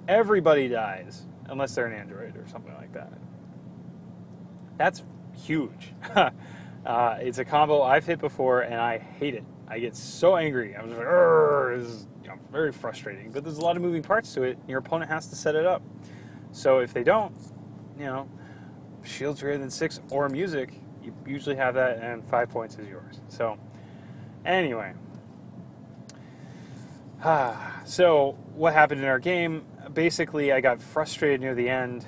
everybody 0.08 0.68
dies 0.68 1.26
unless 1.48 1.74
they're 1.74 1.86
an 1.86 1.98
android 1.98 2.36
or 2.36 2.46
something 2.48 2.74
like 2.74 2.92
that. 2.92 3.12
That's 4.76 5.04
huge. 5.34 5.94
uh, 6.86 7.16
it's 7.20 7.38
a 7.38 7.44
combo 7.44 7.82
I've 7.82 8.04
hit 8.04 8.20
before 8.20 8.62
and 8.62 8.74
I 8.74 8.98
hate 8.98 9.34
it. 9.34 9.44
I 9.68 9.78
get 9.78 9.96
so 9.96 10.36
angry. 10.36 10.76
I'm 10.76 10.88
just 10.88 10.98
like, 10.98 11.78
is 11.78 12.06
you 12.22 12.28
know, 12.28 12.38
very 12.52 12.72
frustrating. 12.72 13.30
But 13.30 13.44
there's 13.44 13.58
a 13.58 13.62
lot 13.62 13.76
of 13.76 13.82
moving 13.82 14.02
parts 14.02 14.34
to 14.34 14.42
it. 14.42 14.58
Your 14.68 14.78
opponent 14.78 15.10
has 15.10 15.26
to 15.28 15.36
set 15.36 15.54
it 15.54 15.66
up. 15.66 15.82
So 16.52 16.78
if 16.80 16.92
they 16.92 17.02
don't, 17.02 17.34
you 17.98 18.04
know, 18.04 18.28
shields 19.02 19.40
greater 19.40 19.58
than 19.58 19.70
six 19.70 20.00
or 20.10 20.28
music, 20.28 20.74
you 21.02 21.14
usually 21.26 21.56
have 21.56 21.74
that, 21.74 21.98
and 21.98 22.24
five 22.24 22.48
points 22.50 22.78
is 22.78 22.88
yours. 22.88 23.20
So, 23.28 23.58
anyway. 24.44 24.94
ah, 27.22 27.82
so, 27.84 28.38
what 28.54 28.72
happened 28.72 29.02
in 29.02 29.06
our 29.08 29.18
game? 29.18 29.64
Basically, 29.92 30.52
I 30.52 30.60
got 30.60 30.80
frustrated 30.80 31.40
near 31.40 31.54
the 31.54 31.68
end. 31.68 32.06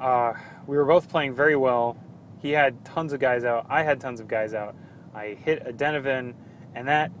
Uh, 0.00 0.32
we 0.66 0.76
were 0.76 0.84
both 0.84 1.08
playing 1.08 1.34
very 1.34 1.56
well. 1.56 1.96
He 2.42 2.50
had 2.50 2.84
tons 2.84 3.12
of 3.12 3.20
guys 3.20 3.44
out. 3.44 3.66
I 3.68 3.84
had 3.84 4.00
tons 4.00 4.18
of 4.18 4.26
guys 4.26 4.52
out. 4.52 4.74
I 5.14 5.38
hit 5.44 5.62
a 5.64 5.72
Denizen, 5.72 6.34
and 6.74 6.88
that 6.88 7.12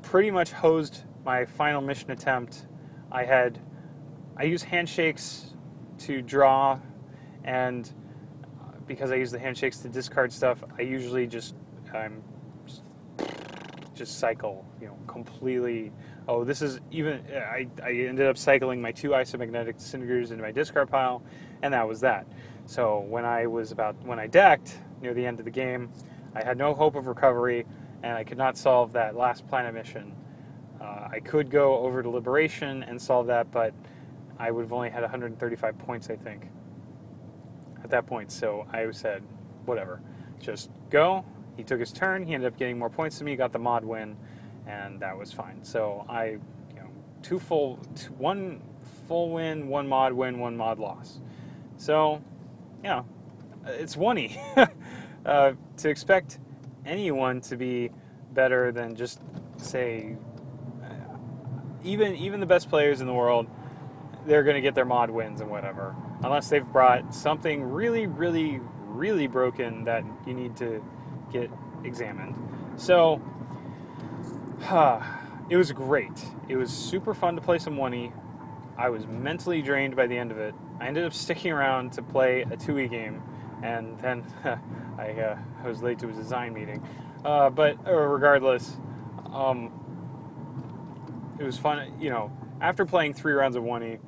pretty 0.00 0.30
much 0.30 0.50
hosed 0.50 1.02
my 1.26 1.44
final 1.44 1.82
mission 1.82 2.10
attempt. 2.10 2.66
I 3.10 3.24
had 3.24 3.60
I 4.36 4.44
used 4.44 4.64
handshakes 4.64 5.54
to 5.98 6.22
draw, 6.22 6.80
and 7.44 7.92
uh, 8.60 8.78
because 8.86 9.12
I 9.12 9.16
use 9.16 9.30
the 9.30 9.38
handshakes 9.38 9.78
to 9.78 9.90
discard 9.90 10.32
stuff, 10.32 10.64
I 10.78 10.82
usually 10.82 11.26
just 11.26 11.54
I'm 11.92 12.22
just, 12.66 12.82
just 13.94 14.18
cycle, 14.18 14.64
you 14.80 14.86
know, 14.86 14.96
completely. 15.06 15.92
Oh, 16.26 16.44
this 16.44 16.62
is 16.62 16.80
even. 16.90 17.22
I, 17.30 17.68
I 17.82 17.90
ended 17.90 18.26
up 18.26 18.38
cycling 18.38 18.80
my 18.80 18.92
two 18.92 19.10
isomagnetic 19.10 19.76
disintegrators 19.76 20.30
into 20.30 20.42
my 20.42 20.52
discard 20.52 20.90
pile, 20.90 21.22
and 21.60 21.74
that 21.74 21.86
was 21.86 22.00
that. 22.00 22.26
So 22.66 23.00
when 23.00 23.24
I 23.24 23.46
was 23.46 23.72
about 23.72 23.96
when 24.04 24.18
I 24.18 24.26
decked 24.26 24.78
near 25.00 25.14
the 25.14 25.24
end 25.26 25.38
of 25.38 25.44
the 25.44 25.50
game, 25.50 25.90
I 26.34 26.42
had 26.42 26.56
no 26.56 26.74
hope 26.74 26.94
of 26.94 27.06
recovery, 27.06 27.66
and 28.02 28.16
I 28.16 28.24
could 28.24 28.38
not 28.38 28.56
solve 28.56 28.92
that 28.92 29.16
last 29.16 29.46
planet 29.48 29.74
mission. 29.74 30.14
Uh, 30.80 31.08
I 31.10 31.20
could 31.20 31.50
go 31.50 31.78
over 31.78 32.02
to 32.02 32.08
Liberation 32.10 32.82
and 32.82 33.00
solve 33.00 33.26
that, 33.28 33.50
but 33.50 33.74
I 34.38 34.50
would 34.50 34.62
have 34.62 34.72
only 34.72 34.90
had 34.90 35.02
135 35.02 35.78
points, 35.78 36.10
I 36.10 36.16
think, 36.16 36.48
at 37.84 37.90
that 37.90 38.06
point. 38.06 38.32
So 38.32 38.66
I 38.72 38.90
said, 38.90 39.22
whatever, 39.66 40.00
just 40.40 40.70
go. 40.90 41.24
He 41.56 41.62
took 41.62 41.80
his 41.80 41.92
turn. 41.92 42.26
He 42.26 42.34
ended 42.34 42.52
up 42.52 42.58
getting 42.58 42.78
more 42.78 42.90
points 42.90 43.18
than 43.18 43.26
me. 43.26 43.36
Got 43.36 43.52
the 43.52 43.58
mod 43.58 43.84
win, 43.84 44.16
and 44.66 44.98
that 45.00 45.16
was 45.16 45.32
fine. 45.32 45.62
So 45.62 46.04
I, 46.08 46.24
you 46.24 46.76
know, 46.76 46.88
two 47.22 47.38
full, 47.38 47.78
two, 47.94 48.12
one 48.14 48.62
full 49.06 49.30
win, 49.30 49.68
one 49.68 49.86
mod 49.86 50.12
win, 50.12 50.38
one 50.38 50.56
mod 50.56 50.78
loss. 50.78 51.20
So, 51.76 52.22
you 52.82 52.88
know, 52.88 53.06
it's 53.66 53.96
one 53.96 54.18
e. 54.18 54.40
uh, 55.26 55.52
to 55.76 55.88
expect 55.88 56.38
anyone 56.84 57.40
to 57.42 57.56
be 57.56 57.90
better 58.32 58.72
than 58.72 58.96
just 58.96 59.20
say 59.56 60.16
even 61.84 62.14
even 62.16 62.40
the 62.40 62.46
best 62.46 62.68
players 62.68 63.00
in 63.00 63.06
the 63.06 63.12
world 63.12 63.46
they're 64.26 64.42
going 64.42 64.54
to 64.54 64.60
get 64.60 64.74
their 64.74 64.84
mod 64.84 65.10
wins 65.10 65.40
and 65.40 65.50
whatever, 65.50 65.94
unless 66.22 66.48
they've 66.48 66.66
brought 66.66 67.14
something 67.14 67.62
really, 67.62 68.06
really, 68.06 68.60
really 68.84 69.26
broken 69.26 69.84
that 69.84 70.04
you 70.26 70.34
need 70.34 70.56
to 70.56 70.84
get 71.32 71.50
examined. 71.84 72.34
So, 72.76 73.20
uh, 74.68 75.02
it 75.48 75.56
was 75.56 75.72
great. 75.72 76.24
It 76.48 76.56
was 76.56 76.70
super 76.70 77.14
fun 77.14 77.34
to 77.34 77.40
play 77.40 77.58
some 77.58 77.76
1E. 77.76 78.12
I 78.78 78.88
was 78.88 79.06
mentally 79.06 79.60
drained 79.60 79.96
by 79.96 80.06
the 80.06 80.16
end 80.16 80.30
of 80.30 80.38
it. 80.38 80.54
I 80.82 80.88
ended 80.88 81.04
up 81.04 81.14
sticking 81.14 81.52
around 81.52 81.92
to 81.92 82.02
play 82.02 82.42
a 82.42 82.56
2E 82.56 82.90
game, 82.90 83.22
and 83.62 83.96
then 84.00 84.24
I, 84.98 85.12
uh, 85.12 85.38
was 85.64 85.80
late 85.80 86.00
to 86.00 86.08
a 86.08 86.12
design 86.12 86.52
meeting. 86.52 86.84
Uh, 87.24 87.50
but 87.50 87.76
uh, 87.86 87.92
regardless, 87.92 88.78
um, 89.32 89.70
it 91.38 91.44
was 91.44 91.56
fun. 91.56 91.96
You 92.00 92.10
know, 92.10 92.36
after 92.60 92.84
playing 92.84 93.14
three 93.14 93.32
rounds 93.32 93.54
of 93.54 93.62
1E, 93.62 94.00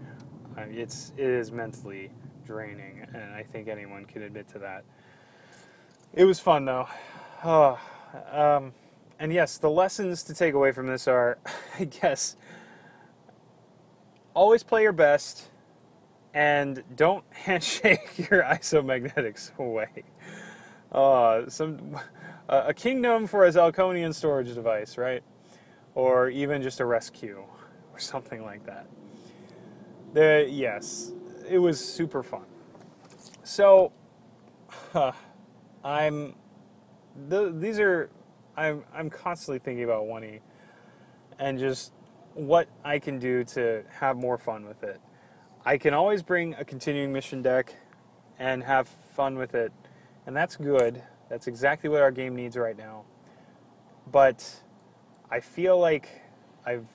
it's 0.73 1.13
it 1.17 1.25
is 1.25 1.53
mentally 1.53 2.11
draining, 2.45 3.07
and 3.15 3.33
I 3.33 3.45
think 3.45 3.69
anyone 3.69 4.05
can 4.05 4.23
admit 4.23 4.49
to 4.49 4.59
that. 4.59 4.83
It 6.13 6.25
was 6.25 6.41
fun 6.41 6.65
though. 6.65 6.89
Oh, 7.45 7.79
um, 8.33 8.73
and 9.21 9.33
yes, 9.33 9.59
the 9.59 9.71
lessons 9.71 10.25
to 10.25 10.35
take 10.35 10.55
away 10.55 10.73
from 10.73 10.89
this 10.89 11.07
are, 11.07 11.39
I 11.79 11.85
guess, 11.85 12.35
always 14.35 14.65
play 14.65 14.83
your 14.83 14.93
best, 14.93 15.51
and 16.35 16.83
don't 16.97 17.25
handshake 17.33 18.29
your 18.31 18.43
isomagnetics 18.43 19.57
away. 19.59 20.05
Uh, 20.93 21.49
some 21.49 21.99
uh, 22.49 22.65
a 22.67 22.75
kingdom 22.75 23.27
for 23.27 23.47
a 23.47 23.51
Zalkonian 23.51 24.15
storage 24.15 24.55
device, 24.55 24.99
right? 24.99 25.23
Or 25.95 26.29
even 26.29 26.63
just 26.63 26.81
a 26.81 26.85
rescue, 26.85 27.43
or 27.93 27.99
something 27.99 28.45
like 28.45 28.67
that. 28.67 28.87
The, 30.13 30.47
yes, 30.51 31.13
it 31.49 31.59
was 31.59 31.83
super 31.85 32.23
fun. 32.23 32.45
So, 33.45 33.93
uh, 34.95 35.13
I'm. 35.85 36.35
The, 37.29 37.53
these 37.53 37.79
are. 37.79 38.11
I'm, 38.57 38.85
I'm 38.95 39.11
constantly 39.11 39.59
thinking 39.59 39.85
about 39.85 40.05
1E 40.05 40.41
and 41.41 41.59
just 41.59 41.93
what 42.35 42.69
I 42.85 43.01
can 43.01 43.19
do 43.19 43.45
to 43.45 43.83
have 43.91 44.17
more 44.17 44.39
fun 44.39 44.65
with 44.65 44.83
it. 44.85 45.01
I 45.67 45.79
can 45.79 45.95
always 45.95 46.23
bring 46.23 46.53
a 46.55 46.65
continuing 46.65 47.11
mission 47.11 47.41
deck 47.41 47.75
and 48.39 48.63
have 48.65 48.87
fun 49.15 49.39
with 49.39 49.55
it, 49.55 49.73
and 50.27 50.37
that's 50.37 50.57
good. 50.57 51.03
That's 51.31 51.47
exactly 51.47 51.89
what 51.89 52.03
our 52.03 52.11
game 52.11 52.37
needs 52.37 52.59
right 52.59 52.77
now. 52.77 53.05
But 54.13 54.61
I 55.31 55.41
feel 55.41 55.79
like 55.79 56.21
I've 56.67 56.87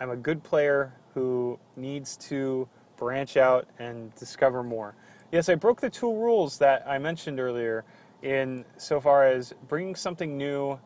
I'm 0.00 0.10
a 0.10 0.16
good 0.16 0.44
player 0.44 0.94
who 1.14 1.58
needs 1.74 2.16
to 2.28 2.68
branch 2.96 3.36
out 3.36 3.66
and 3.80 4.14
discover 4.14 4.62
more. 4.62 4.94
Yes, 5.32 5.48
I 5.48 5.56
broke 5.56 5.80
the 5.80 5.90
two 5.90 6.12
rules 6.12 6.58
that 6.58 6.84
I 6.86 6.98
mentioned 6.98 7.40
earlier 7.40 7.84
in 8.22 8.64
so 8.76 9.00
far 9.00 9.26
as 9.26 9.54
bringing 9.66 9.96
something 9.96 10.36
new 10.38 10.78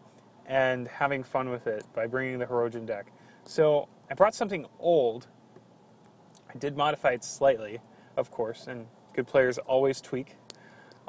and 0.46 0.88
having 0.88 1.25
fun 1.25 1.51
with 1.51 1.66
it 1.66 1.85
by 1.94 2.07
bringing 2.07 2.38
the 2.38 2.46
Hirogen 2.46 2.87
deck. 2.87 3.12
So 3.44 3.88
I 4.11 4.14
brought 4.14 4.35
something 4.35 4.64
old. 4.79 5.27
I 6.55 6.59
did 6.59 6.77
modify 6.77 7.11
it 7.11 7.25
slightly, 7.25 7.81
of 8.17 8.31
course, 8.31 8.67
and 8.67 8.87
good 9.15 9.27
players 9.27 9.59
always 9.59 10.01
tweak. 10.01 10.37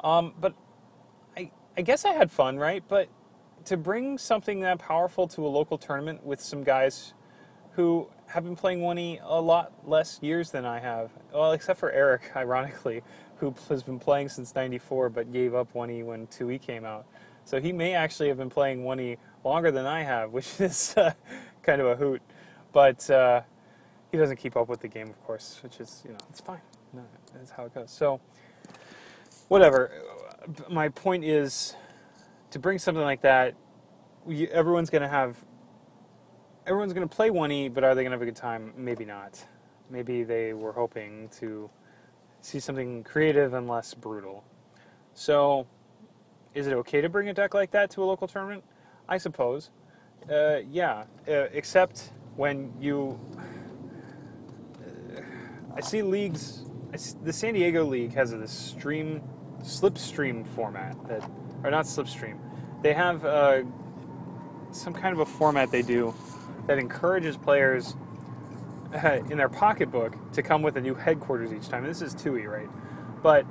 Um, 0.02 0.34
but 0.40 0.54
I, 1.36 1.50
I 1.76 1.82
guess 1.82 2.04
I 2.04 2.12
had 2.12 2.30
fun, 2.30 2.56
right? 2.56 2.82
But 2.86 3.08
to 3.66 3.76
bring 3.76 4.18
something 4.18 4.60
that 4.60 4.78
powerful 4.78 5.26
to 5.28 5.46
a 5.46 5.48
local 5.48 5.78
tournament 5.78 6.24
with 6.24 6.40
some 6.40 6.62
guys 6.62 7.14
who 7.72 8.08
have 8.26 8.44
been 8.44 8.56
playing 8.56 8.80
1E 8.80 9.20
a 9.22 9.40
lot 9.40 9.72
less 9.84 10.18
years 10.22 10.50
than 10.50 10.64
I 10.64 10.78
have. 10.80 11.10
Well, 11.32 11.52
except 11.52 11.78
for 11.78 11.90
Eric, 11.90 12.32
ironically, 12.36 13.02
who 13.36 13.54
has 13.68 13.82
been 13.82 13.98
playing 13.98 14.28
since 14.28 14.54
94 14.54 15.10
but 15.10 15.32
gave 15.32 15.54
up 15.54 15.72
1E 15.72 16.04
when 16.04 16.26
2E 16.28 16.60
came 16.60 16.84
out. 16.84 17.06
So 17.44 17.60
he 17.60 17.72
may 17.72 17.94
actually 17.94 18.28
have 18.28 18.38
been 18.38 18.50
playing 18.50 18.84
1E 18.84 19.18
longer 19.44 19.70
than 19.70 19.86
I 19.86 20.02
have, 20.02 20.32
which 20.32 20.60
is 20.60 20.94
uh, 20.96 21.12
kind 21.62 21.80
of 21.80 21.88
a 21.88 21.96
hoot. 21.96 22.22
But 22.72 23.08
uh, 23.10 23.42
he 24.14 24.20
doesn't 24.20 24.36
keep 24.36 24.56
up 24.56 24.68
with 24.68 24.78
the 24.78 24.86
game, 24.86 25.08
of 25.08 25.20
course, 25.24 25.58
which 25.64 25.80
is, 25.80 26.02
you 26.04 26.12
know, 26.12 26.18
it's 26.30 26.40
fine. 26.40 26.60
No, 26.92 27.02
that's 27.34 27.50
how 27.50 27.64
it 27.64 27.74
goes. 27.74 27.90
So, 27.90 28.20
whatever. 29.48 29.90
My 30.70 30.88
point 30.88 31.24
is 31.24 31.74
to 32.52 32.60
bring 32.60 32.78
something 32.78 33.02
like 33.02 33.22
that, 33.22 33.56
everyone's 34.52 34.88
going 34.88 35.02
to 35.02 35.08
have 35.08 35.36
everyone's 36.64 36.92
going 36.92 37.08
to 37.08 37.12
play 37.12 37.28
1E, 37.28 37.74
but 37.74 37.82
are 37.82 37.96
they 37.96 38.02
going 38.02 38.12
to 38.12 38.14
have 38.14 38.22
a 38.22 38.24
good 38.24 38.36
time? 38.36 38.72
Maybe 38.76 39.04
not. 39.04 39.44
Maybe 39.90 40.22
they 40.22 40.52
were 40.52 40.72
hoping 40.72 41.28
to 41.40 41.68
see 42.40 42.60
something 42.60 43.02
creative 43.02 43.52
and 43.52 43.66
less 43.66 43.94
brutal. 43.94 44.44
So, 45.14 45.66
is 46.54 46.68
it 46.68 46.72
okay 46.72 47.00
to 47.00 47.08
bring 47.08 47.30
a 47.30 47.34
deck 47.34 47.52
like 47.52 47.72
that 47.72 47.90
to 47.90 48.04
a 48.04 48.06
local 48.06 48.28
tournament? 48.28 48.62
I 49.08 49.18
suppose. 49.18 49.70
Uh, 50.30 50.58
yeah, 50.70 51.02
uh, 51.26 51.48
except 51.52 52.12
when 52.36 52.72
you. 52.78 53.18
I 55.76 55.80
see 55.80 56.02
leagues. 56.02 56.64
I 56.92 56.96
see, 56.96 57.16
the 57.22 57.32
San 57.32 57.54
Diego 57.54 57.84
League 57.84 58.14
has 58.14 58.30
this 58.30 58.52
stream, 58.52 59.22
slipstream 59.60 60.46
format 60.46 60.96
that, 61.08 61.28
or 61.64 61.70
not 61.70 61.84
slipstream. 61.86 62.38
They 62.82 62.92
have 62.92 63.24
uh, 63.24 63.62
some 64.70 64.94
kind 64.94 65.12
of 65.12 65.20
a 65.20 65.26
format 65.26 65.72
they 65.72 65.82
do 65.82 66.14
that 66.66 66.78
encourages 66.78 67.36
players 67.36 67.96
uh, 68.94 69.20
in 69.30 69.36
their 69.36 69.48
pocketbook 69.48 70.32
to 70.32 70.42
come 70.42 70.62
with 70.62 70.76
a 70.76 70.80
new 70.80 70.94
headquarters 70.94 71.52
each 71.52 71.68
time. 71.68 71.84
And 71.84 71.90
this 71.92 72.02
is 72.02 72.14
2e, 72.14 72.46
right? 72.46 72.68
But 73.22 73.46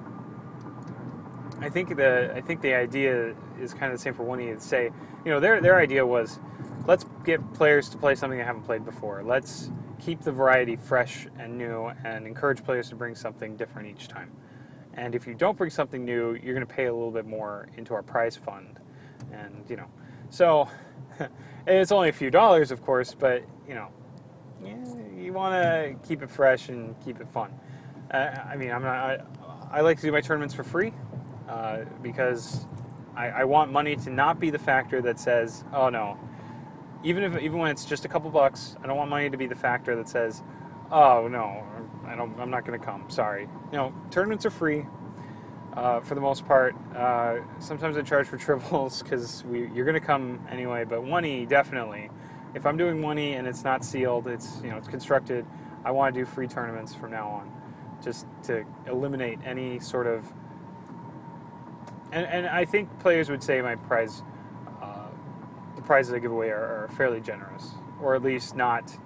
I 1.59 1.69
think 1.69 1.95
the 1.95 2.33
I 2.35 2.41
think 2.41 2.61
the 2.61 2.73
idea 2.73 3.35
is 3.59 3.73
kind 3.73 3.91
of 3.91 3.97
the 3.97 4.01
same 4.01 4.13
for 4.13 4.23
1e. 4.23 4.61
Say, 4.61 4.91
you 5.25 5.31
know, 5.31 5.39
their 5.39 5.59
their 5.59 5.77
idea 5.79 6.05
was, 6.05 6.39
let's 6.87 7.05
get 7.25 7.53
players 7.53 7.89
to 7.89 7.97
play 7.97 8.15
something 8.15 8.37
they 8.37 8.45
haven't 8.45 8.63
played 8.63 8.85
before. 8.85 9.23
Let's 9.23 9.71
keep 9.99 10.21
the 10.21 10.31
variety 10.31 10.75
fresh 10.75 11.27
and 11.39 11.57
new 11.57 11.91
and 12.03 12.27
encourage 12.27 12.63
players 12.63 12.89
to 12.89 12.95
bring 12.95 13.15
something 13.15 13.55
different 13.55 13.89
each 13.89 14.07
time. 14.07 14.31
And 14.95 15.15
if 15.15 15.25
you 15.25 15.33
don't 15.33 15.57
bring 15.57 15.69
something 15.69 16.05
new, 16.05 16.33
you're 16.43 16.53
going 16.53 16.65
to 16.65 16.73
pay 16.73 16.85
a 16.85 16.93
little 16.93 17.11
bit 17.11 17.25
more 17.25 17.67
into 17.77 17.93
our 17.93 18.03
prize 18.03 18.35
fund. 18.35 18.79
And, 19.31 19.63
you 19.67 19.75
know, 19.75 19.87
so 20.29 20.69
it's 21.67 21.91
only 21.91 22.09
a 22.09 22.13
few 22.13 22.29
dollars, 22.29 22.71
of 22.71 22.81
course, 22.83 23.15
but, 23.17 23.43
you 23.67 23.73
know, 23.73 23.89
you 25.17 25.33
want 25.33 25.55
to 25.55 26.07
keep 26.07 26.21
it 26.21 26.29
fresh 26.29 26.69
and 26.69 26.99
keep 27.03 27.19
it 27.19 27.27
fun. 27.29 27.51
Uh, 28.11 28.29
I 28.47 28.55
mean, 28.55 28.71
I'm 28.71 28.83
not, 28.83 28.95
I, 28.95 29.19
I, 29.71 29.81
like 29.81 29.97
to 29.97 30.03
do 30.03 30.11
my 30.11 30.21
tournaments 30.21 30.53
for 30.53 30.63
free 30.63 30.93
uh, 31.49 31.79
because 32.01 32.65
I, 33.15 33.29
I 33.29 33.43
want 33.45 33.71
money 33.71 33.95
to 33.95 34.09
not 34.09 34.39
be 34.39 34.49
the 34.49 34.59
factor 34.59 35.01
that 35.01 35.19
says, 35.19 35.63
oh 35.73 35.89
no, 35.89 36.19
even 37.03 37.23
if 37.23 37.41
even 37.41 37.59
when 37.59 37.71
it's 37.71 37.85
just 37.85 38.05
a 38.05 38.07
couple 38.07 38.29
bucks, 38.29 38.75
I 38.83 38.87
don't 38.87 38.97
want 38.97 39.09
money 39.09 39.29
to 39.29 39.37
be 39.37 39.45
the 39.45 39.55
factor 39.55 39.95
that 39.95 40.09
says, 40.09 40.41
"Oh 40.91 41.27
no, 41.27 41.63
I 42.05 42.15
don't. 42.15 42.39
I'm 42.39 42.49
not 42.49 42.65
going 42.65 42.79
to 42.79 42.85
come. 42.85 43.09
Sorry." 43.09 43.43
You 43.71 43.77
know, 43.77 43.93
tournaments 44.09 44.45
are 44.45 44.49
free 44.49 44.85
uh, 45.73 45.99
for 46.01 46.15
the 46.15 46.21
most 46.21 46.45
part. 46.45 46.75
Uh, 46.95 47.39
sometimes 47.59 47.97
I 47.97 48.01
charge 48.01 48.27
for 48.27 48.37
triples 48.47 49.03
because 49.03 49.43
you're 49.51 49.85
going 49.85 49.99
to 49.99 50.05
come 50.05 50.39
anyway. 50.49 50.85
But 50.85 51.03
one 51.03 51.25
e 51.25 51.45
definitely. 51.45 52.09
If 52.53 52.65
I'm 52.65 52.77
doing 52.77 53.01
one 53.01 53.19
e 53.19 53.33
and 53.33 53.47
it's 53.47 53.63
not 53.63 53.83
sealed, 53.83 54.27
it's 54.27 54.61
you 54.63 54.69
know 54.69 54.77
it's 54.77 54.87
constructed. 54.87 55.45
I 55.85 55.91
want 55.91 56.15
to 56.15 56.21
do 56.21 56.25
free 56.25 56.47
tournaments 56.47 56.95
from 56.95 57.11
now 57.11 57.27
on, 57.27 57.51
just 58.01 58.25
to 58.43 58.63
eliminate 58.87 59.39
any 59.45 59.79
sort 59.79 60.07
of. 60.07 60.25
And, 62.13 62.25
and 62.27 62.47
I 62.47 62.63
think 62.63 62.99
players 62.99 63.29
would 63.29 63.43
say 63.43 63.59
my 63.61 63.75
prize 63.75 64.21
prizes 65.81 66.13
I 66.13 66.19
give 66.19 66.31
away 66.31 66.49
are, 66.49 66.83
are 66.83 66.89
fairly 66.95 67.19
generous, 67.19 67.71
or 68.01 68.15
at 68.15 68.23
least 68.23 68.55
not 68.55 68.97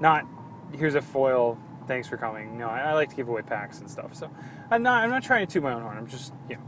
not 0.00 0.26
here's 0.72 0.94
a 0.94 1.02
foil. 1.02 1.58
Thanks 1.86 2.08
for 2.08 2.16
coming. 2.16 2.56
No, 2.56 2.68
I, 2.68 2.80
I, 2.80 2.92
like 2.92 3.08
to 3.10 3.16
give 3.16 3.28
away 3.28 3.42
packs 3.42 3.80
and 3.80 3.90
stuff. 3.90 4.14
So 4.14 4.30
I'm 4.70 4.82
not 4.82 5.04
I'm 5.04 5.10
not 5.10 5.22
trying 5.22 5.46
to 5.46 5.52
toot 5.52 5.62
my 5.62 5.72
own 5.72 5.82
horn. 5.82 5.96
I'm 5.96 6.06
just 6.06 6.32
you 6.48 6.56
know 6.56 6.62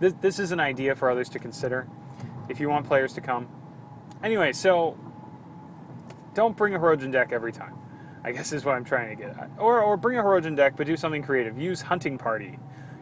this 0.00 0.14
this 0.20 0.38
is 0.38 0.52
an 0.52 0.60
idea 0.60 0.94
for 0.94 1.10
others 1.10 1.28
to 1.30 1.38
consider 1.38 1.86
if 2.48 2.60
you 2.60 2.68
want 2.68 2.86
players 2.86 3.12
to 3.14 3.20
come. 3.20 3.48
Anyway, 4.22 4.52
so 4.52 4.98
don't 6.34 6.56
bring 6.56 6.74
a 6.74 6.78
Hirogen 6.78 7.12
deck 7.12 7.32
every 7.32 7.52
time. 7.52 7.74
I 8.24 8.32
guess 8.32 8.52
is 8.52 8.64
what 8.64 8.74
I'm 8.74 8.84
trying 8.84 9.10
to 9.10 9.22
get 9.22 9.36
at. 9.38 9.50
Or 9.58 9.80
or 9.82 9.96
bring 9.96 10.18
a 10.18 10.22
Hirogen 10.22 10.56
deck, 10.56 10.76
but 10.76 10.86
do 10.86 10.96
something 10.96 11.22
creative. 11.22 11.58
Use 11.58 11.82
Hunting 11.82 12.18
Party. 12.18 12.58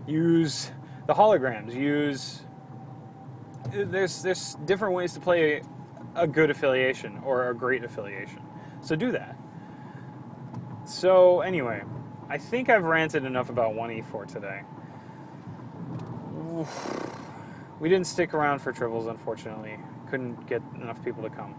Use 0.07 0.71
the 1.07 1.15
holograms. 1.15 1.75
Use 1.75 2.43
there's 3.71 4.23
there's 4.23 4.57
different 4.65 4.95
ways 4.95 5.13
to 5.15 5.21
play 5.21 5.63
a 6.15 6.27
good 6.27 6.51
affiliation 6.51 7.21
or 7.25 7.49
a 7.51 7.55
great 7.55 7.85
affiliation. 7.85 8.43
So 8.81 8.97
do 8.97 9.13
that. 9.13 9.37
So, 10.85 11.41
anyway, 11.41 11.83
I 12.29 12.39
think 12.39 12.69
I've 12.69 12.85
ranted 12.85 13.25
enough 13.25 13.51
about 13.51 13.75
1E 13.75 14.05
for 14.11 14.27
today. 14.27 14.63
We 17.81 17.89
didn't 17.89 18.07
stick 18.07 18.35
around 18.35 18.61
for 18.61 18.73
tribbles, 18.73 19.09
unfortunately. 19.09 19.79
Couldn't 20.11 20.47
get 20.47 20.63
enough 20.75 21.03
people 21.05 21.23
to 21.23 21.31
come. 21.31 21.55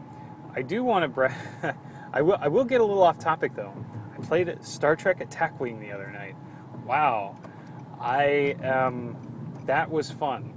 I 0.56 0.62
do 0.62 0.84
want 0.84 1.04
to. 1.04 1.10
Bre- 1.10 1.72
I 2.14 2.22
will. 2.22 2.38
I 2.40 2.48
will 2.48 2.66
get 2.66 2.82
a 2.82 2.84
little 2.84 3.02
off 3.02 3.18
topic 3.18 3.56
though. 3.56 3.74
I 4.16 4.22
played 4.22 4.64
Star 4.64 4.96
Trek 4.96 5.22
Attack 5.22 5.60
Wing 5.60 5.80
the 5.80 5.92
other 5.92 6.12
night. 6.12 6.36
Wow, 6.86 7.38
I 8.00 8.52
um, 8.64 9.18
that 9.66 9.90
was 9.90 10.12
fun. 10.12 10.54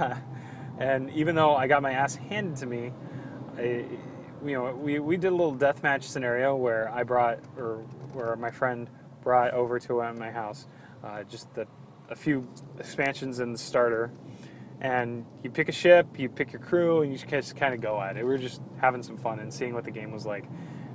and 0.78 1.10
even 1.10 1.34
though 1.34 1.56
I 1.56 1.66
got 1.66 1.82
my 1.82 1.92
ass 1.92 2.14
handed 2.14 2.56
to 2.58 2.66
me, 2.66 2.92
I, 3.56 3.84
you 4.44 4.52
know, 4.52 4.74
we, 4.74 4.98
we 4.98 5.16
did 5.16 5.28
a 5.28 5.34
little 5.34 5.54
deathmatch 5.54 6.04
scenario 6.04 6.56
where 6.56 6.90
I 6.92 7.02
brought, 7.02 7.40
or 7.56 7.78
where 8.12 8.36
my 8.36 8.50
friend 8.50 8.88
brought 9.22 9.52
over 9.52 9.78
to 9.78 10.12
my 10.14 10.30
house, 10.30 10.66
uh, 11.02 11.22
just 11.24 11.52
the, 11.54 11.66
a 12.10 12.16
few 12.16 12.46
expansions 12.78 13.40
in 13.40 13.52
the 13.52 13.58
starter. 13.58 14.10
And 14.80 15.24
you 15.42 15.50
pick 15.50 15.68
a 15.68 15.72
ship, 15.72 16.18
you 16.18 16.28
pick 16.28 16.52
your 16.52 16.60
crew, 16.60 17.00
and 17.02 17.10
you 17.10 17.18
just 17.18 17.56
kind 17.56 17.74
of 17.74 17.80
go 17.80 18.00
at 18.00 18.16
it. 18.16 18.24
We 18.24 18.30
were 18.30 18.38
just 18.38 18.60
having 18.78 19.02
some 19.02 19.16
fun 19.16 19.38
and 19.40 19.52
seeing 19.52 19.72
what 19.72 19.84
the 19.84 19.90
game 19.90 20.12
was 20.12 20.26
like. 20.26 20.44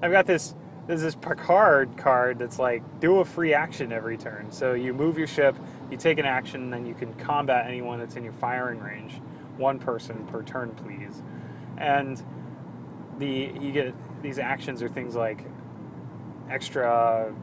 I've 0.04 0.12
got 0.12 0.28
this 0.28 0.56
there's 0.88 1.02
this 1.02 1.16
Picard 1.16 1.96
card 1.98 2.40
that's 2.40 2.60
like 2.60 2.84
do 3.00 3.20
a 3.20 3.26
free 3.26 3.54
action 3.54 3.92
every 3.92 4.18
turn. 4.18 4.52
So 4.52 4.74
you 4.74 4.94
move 4.94 5.18
your 5.18 5.28
ship, 5.28 5.56
you 5.90 5.98
take 5.98 6.18
an 6.18 6.26
action, 6.26 6.70
then 6.70 6.86
you 6.86 6.94
can 6.94 7.14
combat 7.14 7.68
anyone 7.68 8.00
that's 8.00 8.16
in 8.16 8.24
your 8.24 8.34
firing 8.34 8.80
range. 8.80 9.14
One 9.58 9.80
person 9.80 10.26
per 10.28 10.44
turn, 10.44 10.72
please. 10.72 11.22
And 11.78 12.22
the 13.22 13.54
you 13.60 13.72
get 13.72 13.94
these 14.22 14.40
actions 14.40 14.84
are 14.84 14.90
things 14.90 15.16
like 15.16 15.46
extra 16.50 17.34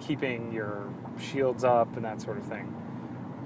keeping 0.00 0.52
your 0.52 0.92
shields 1.20 1.62
up 1.62 1.96
and 1.96 2.04
that 2.04 2.20
sort 2.20 2.38
of 2.38 2.44
thing. 2.44 2.74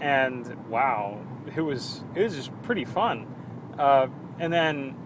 And 0.01 0.69
wow, 0.69 1.21
it 1.55 1.61
was 1.61 2.03
it 2.15 2.23
was 2.23 2.35
just 2.35 2.63
pretty 2.63 2.85
fun. 2.85 3.27
Uh, 3.79 4.07
and 4.39 4.53
then 4.53 4.97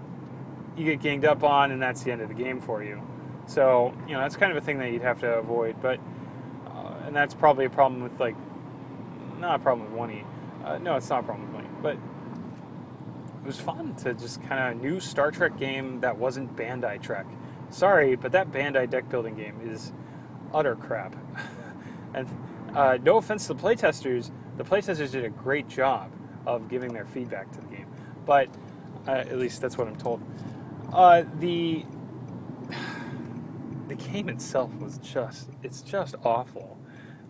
you 0.77 0.85
get 0.85 1.01
ganged 1.01 1.25
up 1.25 1.43
on, 1.43 1.73
and 1.73 1.83
that's 1.83 2.03
the 2.03 2.13
end 2.13 2.23
of 2.23 2.29
the 2.29 2.35
game 2.35 2.61
for 2.61 2.83
you. 2.83 3.03
So 3.47 3.95
you 4.07 4.13
know 4.13 4.21
that's 4.21 4.37
kind 4.37 4.53
of 4.53 4.63
a 4.63 4.65
thing 4.65 4.79
that 4.79 4.93
you'd 4.93 5.03
have 5.03 5.21
to 5.21 5.39
avoid. 5.39 5.81
But 5.81 5.99
uh, 6.67 7.07
and 7.07 7.17
that's 7.17 7.35
probably 7.35 7.65
a 7.65 7.71
problem 7.71 8.03
with 8.03 8.21
like 8.21 8.37
not 9.39 9.57
a 9.57 9.63
problem 9.63 9.91
with 9.91 9.99
one 9.99 10.11
e. 10.11 10.25
Uh, 10.65 10.79
no, 10.79 10.97
it's 10.97 11.09
not 11.09 11.21
a 11.21 11.23
problem 11.23 11.47
with 11.47 11.57
one 11.57 11.65
e. 11.65 11.77
But 11.83 11.97
it 13.43 13.47
was 13.47 13.59
fun 13.59 13.95
to 13.97 14.15
just 14.15 14.41
kind 14.43 14.73
of 14.73 14.81
a 14.81 14.85
new 14.87 15.01
Star 15.01 15.33
Trek 15.33 15.59
game 15.59 16.01
that 16.01 16.17
wasn't 16.17 16.55
Bandai 16.57 17.03
Trek. 17.03 17.27
Sorry, 17.71 18.15
but 18.15 18.31
that 18.33 18.53
Bandai 18.53 18.89
deck 18.89 19.09
building 19.09 19.35
game 19.35 19.59
is 19.65 19.93
utter 20.55 20.77
crap. 20.77 21.17
and 22.15 22.29
uh, 22.75 22.99
no 23.03 23.17
offense 23.17 23.47
to 23.49 23.55
the 23.55 23.61
playtesters, 23.61 24.31
the 24.57 24.65
playtesters 24.65 25.11
did 25.11 25.25
a 25.25 25.31
great 25.31 25.69
job 25.69 26.13
of 26.47 26.69
giving 26.69 26.93
their 26.93 27.07
feedback 27.07 27.51
to 27.53 27.61
the 27.61 27.67
game. 27.67 27.87
But 28.25 28.49
uh, 29.09 29.13
at 29.13 29.39
least 29.39 29.61
that's 29.61 29.77
what 29.77 29.89
I'm 29.89 29.97
told. 29.97 30.23
Uh, 30.93 31.25
the 31.39 31.85
the 33.89 33.95
game 33.97 34.29
itself 34.29 34.73
was 34.77 34.99
just 34.99 35.51
it's 35.63 35.83
just 35.83 36.15
awful. 36.25 36.79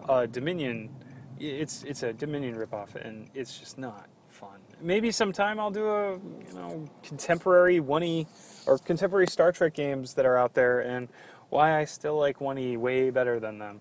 Uh, 0.09 0.27
Dominion, 0.27 0.91
it's 1.39 1.85
it's 1.85 2.03
a 2.03 2.13
Dominion 2.13 2.57
ripoff, 2.57 2.97
and 2.97 3.31
it's 3.35 3.59
just 3.59 3.79
not 3.79 4.09
fun. 4.29 4.61
Maybe 4.83 5.13
sometime 5.13 5.61
I'll 5.61 5.71
do 5.71 5.87
a 5.87 6.13
you 6.15 6.55
know 6.55 6.89
contemporary 7.03 7.79
one 7.79 8.03
e 8.03 8.27
or 8.67 8.79
contemporary 8.79 9.29
Star 9.29 9.53
Trek 9.53 9.75
games 9.75 10.15
that 10.15 10.27
are 10.27 10.37
out 10.37 10.55
there 10.55 10.81
and 10.81 11.09
why 11.51 11.79
I 11.79 11.85
still 11.85 12.19
like 12.19 12.41
one 12.41 12.59
e 12.59 12.77
way 12.77 13.11
better 13.11 13.39
than 13.39 13.59
them. 13.59 13.81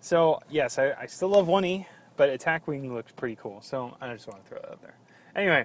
So 0.00 0.40
yes, 0.50 0.78
I, 0.78 0.92
I 1.00 1.06
still 1.06 1.30
love 1.30 1.48
one 1.48 1.64
e, 1.64 1.86
but 2.16 2.28
Attack 2.28 2.68
Wing 2.68 2.92
looks 2.92 3.12
pretty 3.12 3.36
cool. 3.36 3.62
So 3.62 3.96
I 4.00 4.12
just 4.12 4.26
want 4.26 4.44
to 4.44 4.48
throw 4.48 4.58
that 4.60 4.70
out 4.72 4.82
there. 4.82 4.96
Anyway, 5.34 5.64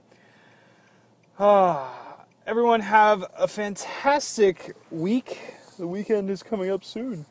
uh, 1.37 1.87
everyone 2.47 2.79
have 2.79 3.25
a 3.37 3.47
fantastic 3.47 4.75
week. 4.91 5.39
The 5.77 5.87
weekend 5.87 6.29
is 6.29 6.41
coming 6.41 6.71
up 6.71 6.85
soon. 6.85 7.25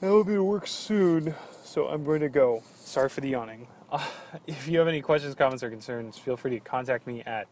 I 0.00 0.08
will 0.08 0.24
be 0.24 0.32
to 0.32 0.42
work 0.42 0.66
soon, 0.66 1.34
so 1.62 1.88
I'm 1.88 2.04
going 2.04 2.20
to 2.20 2.30
go. 2.30 2.62
Sorry 2.76 3.10
for 3.10 3.20
the 3.20 3.28
yawning. 3.28 3.66
Uh, 3.90 4.04
if 4.46 4.68
you 4.68 4.78
have 4.78 4.88
any 4.88 5.00
questions, 5.00 5.34
comments, 5.34 5.62
or 5.62 5.70
concerns, 5.70 6.18
feel 6.18 6.36
free 6.36 6.52
to 6.52 6.60
contact 6.60 7.06
me 7.06 7.20
at 7.22 7.46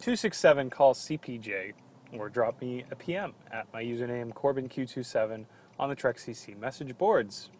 267 0.00 0.70
call 0.70 0.94
CPJ 0.94 1.72
or 2.12 2.28
drop 2.28 2.60
me 2.60 2.84
a 2.90 2.96
PM 2.96 3.34
at 3.50 3.66
my 3.72 3.82
username 3.82 4.32
CorbinQ27 4.32 5.44
on 5.78 5.88
the 5.88 5.94
Trek 5.94 6.16
CC 6.16 6.58
message 6.58 6.96
boards. 6.98 7.50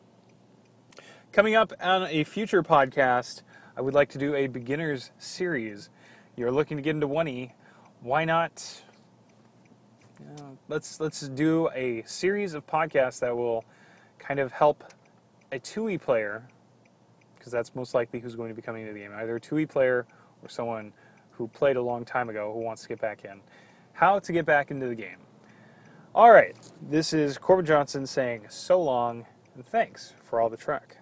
Coming 1.33 1.55
up 1.55 1.73
on 1.81 2.05
a 2.05 2.25
future 2.25 2.63
podcast, 2.63 3.43
I 3.77 3.81
would 3.81 3.95
like 3.95 4.11
to 4.11 4.19
do 4.19 4.35
a 4.35 4.49
beginners 4.49 5.11
series. 5.19 5.89
You're 6.37 6.51
looking 6.51 6.77
to 6.77 6.83
get 6.83 6.95
into 6.95 7.09
1E, 7.09 7.53
why 8.01 8.25
not? 8.25 8.83
Know, 10.21 10.59
let's 10.69 11.01
let's 11.01 11.21
do 11.21 11.69
a 11.75 12.03
series 12.07 12.55
of 12.55 12.67
podcasts 12.67 13.21
that 13.21 13.37
will 13.37 13.65
kind 14.19 14.39
of 14.39 14.53
help 14.53 14.85
a 15.51 15.59
2E 15.59 16.01
player 16.01 16.49
because 17.43 17.51
that's 17.53 17.75
most 17.75 17.93
likely 17.93 18.21
who's 18.21 18.37
going 18.37 18.51
to 18.51 18.55
be 18.55 18.63
coming 18.63 18.83
into 18.83 18.95
the 18.95 19.01
game. 19.01 19.11
Either 19.17 19.35
a 19.35 19.41
2E 19.41 19.69
player 19.69 20.07
or 20.45 20.49
someone 20.49 20.93
who 21.33 21.49
played 21.49 21.75
a 21.75 21.83
long 21.83 22.05
time 22.05 22.29
ago 22.29 22.53
who 22.55 22.61
wants 22.61 22.83
to 22.83 22.89
get 22.89 23.01
back 23.01 23.25
in. 23.25 23.41
How 23.95 24.21
to 24.21 24.33
get 24.33 24.47
back 24.47 24.71
into 24.71 24.87
the 24.87 24.95
game. 24.95 25.17
All 26.15 26.31
right, 26.31 26.55
this 26.81 27.13
is 27.13 27.39
Corbin 27.39 27.67
Johnson 27.67 28.07
saying 28.07 28.47
so 28.49 28.81
long 28.81 29.27
and 29.57 29.67
thanks 29.67 30.15
for 30.23 30.41
all 30.41 30.49
the 30.49 30.57
Trek. 30.57 30.99